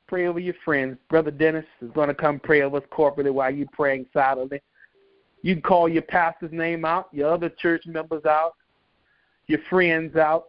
Pray 0.07 0.27
over 0.27 0.39
your 0.39 0.55
friends. 0.65 0.99
Brother 1.09 1.31
Dennis 1.31 1.65
is 1.81 1.91
going 1.93 2.09
to 2.09 2.15
come 2.15 2.39
pray 2.39 2.63
over 2.63 2.79
us 2.79 2.83
corporately 2.93 3.33
while 3.33 3.51
you're 3.51 3.67
praying 3.73 4.07
silently. 4.13 4.61
You 5.43 5.55
can 5.55 5.63
call 5.63 5.89
your 5.89 6.03
pastor's 6.03 6.53
name 6.53 6.85
out, 6.85 7.09
your 7.13 7.33
other 7.33 7.49
church 7.49 7.87
members 7.87 8.25
out, 8.25 8.55
your 9.47 9.61
friends 9.71 10.17
out. 10.17 10.49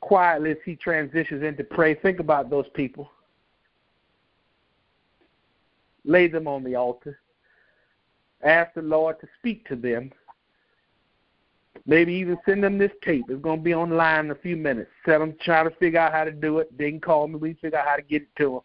quietly 0.00 0.52
as 0.52 0.56
he 0.64 0.76
transitions 0.76 1.42
into 1.42 1.64
pray, 1.64 1.94
think 1.94 2.20
about 2.20 2.48
those 2.48 2.66
people. 2.74 3.10
Lay 6.04 6.28
them 6.28 6.46
on 6.46 6.62
the 6.62 6.76
altar. 6.76 7.18
Ask 8.46 8.74
the 8.74 8.82
Lord 8.82 9.20
to 9.20 9.26
speak 9.40 9.66
to 9.68 9.74
them. 9.74 10.12
Maybe 11.84 12.14
even 12.14 12.38
send 12.46 12.62
them 12.62 12.78
this 12.78 12.92
tape. 13.04 13.24
It's 13.28 13.42
going 13.42 13.58
to 13.58 13.64
be 13.64 13.74
online 13.74 14.26
in 14.26 14.30
a 14.30 14.36
few 14.36 14.56
minutes. 14.56 14.90
Tell 15.04 15.18
them, 15.18 15.34
try 15.42 15.64
to 15.64 15.70
figure 15.70 15.98
out 15.98 16.12
how 16.12 16.22
to 16.24 16.30
do 16.30 16.58
it. 16.60 16.76
They 16.78 16.90
can 16.90 17.00
call 17.00 17.26
me. 17.26 17.36
We 17.36 17.54
figure 17.54 17.78
out 17.78 17.86
how 17.86 17.96
to 17.96 18.02
get 18.02 18.22
it 18.22 18.28
to 18.38 18.62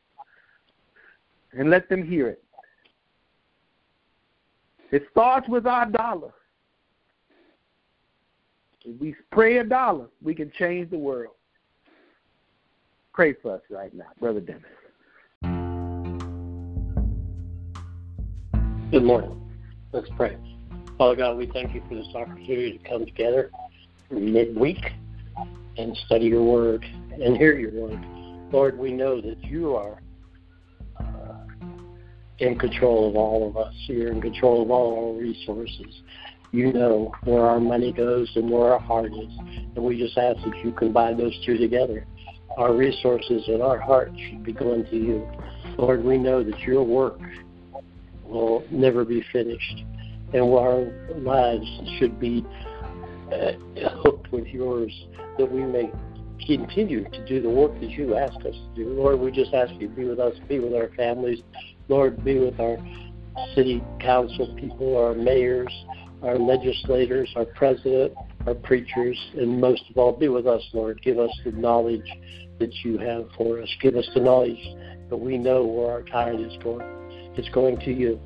them. 1.54 1.60
And 1.60 1.70
let 1.72 1.90
them 1.90 2.08
hear 2.08 2.28
it. 2.28 2.44
It 4.92 5.04
starts 5.12 5.50
with 5.50 5.66
our 5.66 5.88
dollar. 5.88 6.32
If 8.86 9.00
we 9.00 9.16
pray 9.32 9.58
a 9.58 9.64
dollar, 9.64 10.08
we 10.22 10.36
can 10.36 10.52
change 10.58 10.92
the 10.92 10.98
world. 10.98 11.34
Pray 13.14 13.34
for 13.34 13.56
us 13.56 13.62
right 13.70 13.94
now, 13.94 14.06
Brother 14.20 14.42
Dennis. 14.42 14.64
Good 18.92 19.04
morning. 19.04 19.41
Let's 19.94 20.10
pray. 20.16 20.38
Father 20.98 21.16
God, 21.16 21.38
we 21.38 21.48
thank 21.48 21.74
you 21.74 21.82
for 21.90 21.96
this 21.96 22.08
opportunity 22.16 22.78
to 22.78 22.90
come 22.90 23.06
together 23.06 23.52
midweek 24.10 24.92
and 25.78 25.98
study 26.06 26.26
your 26.26 26.44
word 26.44 26.86
and 27.12 27.38
hear 27.38 27.58
your 27.58 27.72
word. 27.72 28.00
Lord, 28.52 28.78
we 28.78 28.92
know 28.92 29.22
that 29.22 29.44
you 29.44 29.76
are 29.76 30.02
uh, 31.00 31.34
in 32.40 32.60
control 32.60 33.10
of 33.10 33.16
all 33.16 33.48
of 33.50 33.58
us. 33.58 33.74
You're 33.88 34.12
in 34.12 34.22
control 34.22 34.62
of 34.62 34.72
all 34.72 35.14
our 35.14 35.22
resources. 35.22 36.02
You 36.52 36.74
know 36.74 37.14
where 37.24 37.46
our 37.46 37.60
money 37.60 37.94
goes 37.94 38.30
and 38.36 38.50
where 38.50 38.74
our 38.74 38.80
heart 38.80 39.14
is. 39.14 39.32
And 39.76 39.84
we 39.84 39.98
just 39.98 40.18
ask 40.18 40.38
that 40.44 40.58
you 40.64 40.72
combine 40.72 41.18
those 41.18 41.38
two 41.46 41.58
together. 41.58 42.06
Our 42.58 42.74
resources 42.74 43.44
and 43.48 43.62
our 43.62 43.80
heart 43.80 44.12
should 44.18 44.44
be 44.44 44.52
going 44.52 44.86
to 44.86 44.98
you. 44.98 45.30
Lord, 45.78 46.04
we 46.04 46.18
know 46.18 46.44
that 46.44 46.60
your 46.60 46.84
work 46.84 47.22
will 48.32 48.64
never 48.72 49.06
be 49.06 49.24
finished. 49.32 49.84
And 50.34 50.44
our 50.44 50.88
lives 51.18 51.66
should 52.00 52.20
be 52.20 52.46
uh, 53.32 53.52
hooked 54.02 54.32
with 54.32 54.48
yours 54.48 54.92
that 55.38 55.52
we 55.52 55.64
may 55.64 55.92
continue 56.46 57.04
to 57.10 57.26
do 57.26 57.42
the 57.42 57.50
work 57.50 57.74
that 57.80 57.90
you 57.92 58.16
ask 58.16 58.36
us 58.38 58.56
to 58.56 58.72
do. 58.76 58.90
Lord, 58.90 59.20
we 59.20 59.32
just 59.32 59.54
ask 59.54 59.74
you 59.74 59.88
to 59.88 59.96
be 59.96 60.06
with 60.06 60.20
us, 60.20 60.34
be 60.48 60.60
with 60.60 60.74
our 60.74 60.90
families. 60.96 61.40
Lord, 61.88 62.24
be 62.24 62.40
with 62.40 62.60
our 62.60 62.78
city 63.54 63.84
council 64.00 64.54
people, 64.60 64.98
our 64.98 65.14
mayors, 65.14 65.72
our 66.24 66.38
legislators, 66.38 67.32
our 67.36 67.46
president, 67.46 68.14
our 68.48 68.56
preachers, 68.56 69.18
and 69.38 69.60
most 69.60 69.84
of 69.90 69.98
all, 69.98 70.14
be 70.14 70.30
with 70.30 70.48
us, 70.48 70.62
Lord. 70.74 71.02
Give 71.02 71.20
us 71.20 71.32
the 71.46 71.52
knowledge 71.52 72.10
that 72.60 72.74
you 72.84 72.98
have 73.00 73.28
for 73.38 73.62
us. 73.62 73.70
Give 73.82 73.96
us 73.96 74.08
the 74.14 74.22
knowledge 74.22 74.60
that 75.10 75.18
we 75.18 75.38
know 75.38 75.64
where 75.64 75.92
our 75.92 76.04
tithe 76.04 76.40
is 76.40 76.54
going. 76.64 77.01
It's 77.36 77.50
going 77.50 77.80
to 77.80 77.94
you 77.94 78.20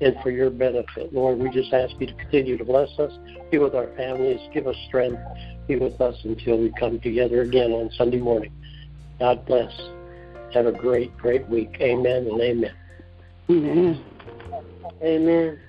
and 0.00 0.16
for 0.22 0.30
your 0.30 0.50
benefit. 0.50 1.12
Lord, 1.12 1.38
we 1.38 1.48
just 1.50 1.72
ask 1.72 1.94
you 2.00 2.06
to 2.06 2.14
continue 2.14 2.58
to 2.58 2.64
bless 2.64 2.98
us, 2.98 3.12
be 3.50 3.58
with 3.58 3.74
our 3.74 3.86
families, 3.96 4.40
give 4.52 4.66
us 4.66 4.76
strength, 4.88 5.20
be 5.68 5.76
with 5.76 6.00
us 6.00 6.16
until 6.24 6.58
we 6.58 6.72
come 6.78 6.98
together 7.00 7.42
again 7.42 7.72
on 7.72 7.90
Sunday 7.92 8.18
morning. 8.18 8.52
God 9.18 9.46
bless. 9.46 9.72
Have 10.54 10.66
a 10.66 10.72
great, 10.72 11.16
great 11.16 11.48
week. 11.48 11.76
Amen 11.80 12.26
and 12.26 12.40
amen. 12.40 12.74
Amen. 13.48 14.04
Amen. 15.02 15.60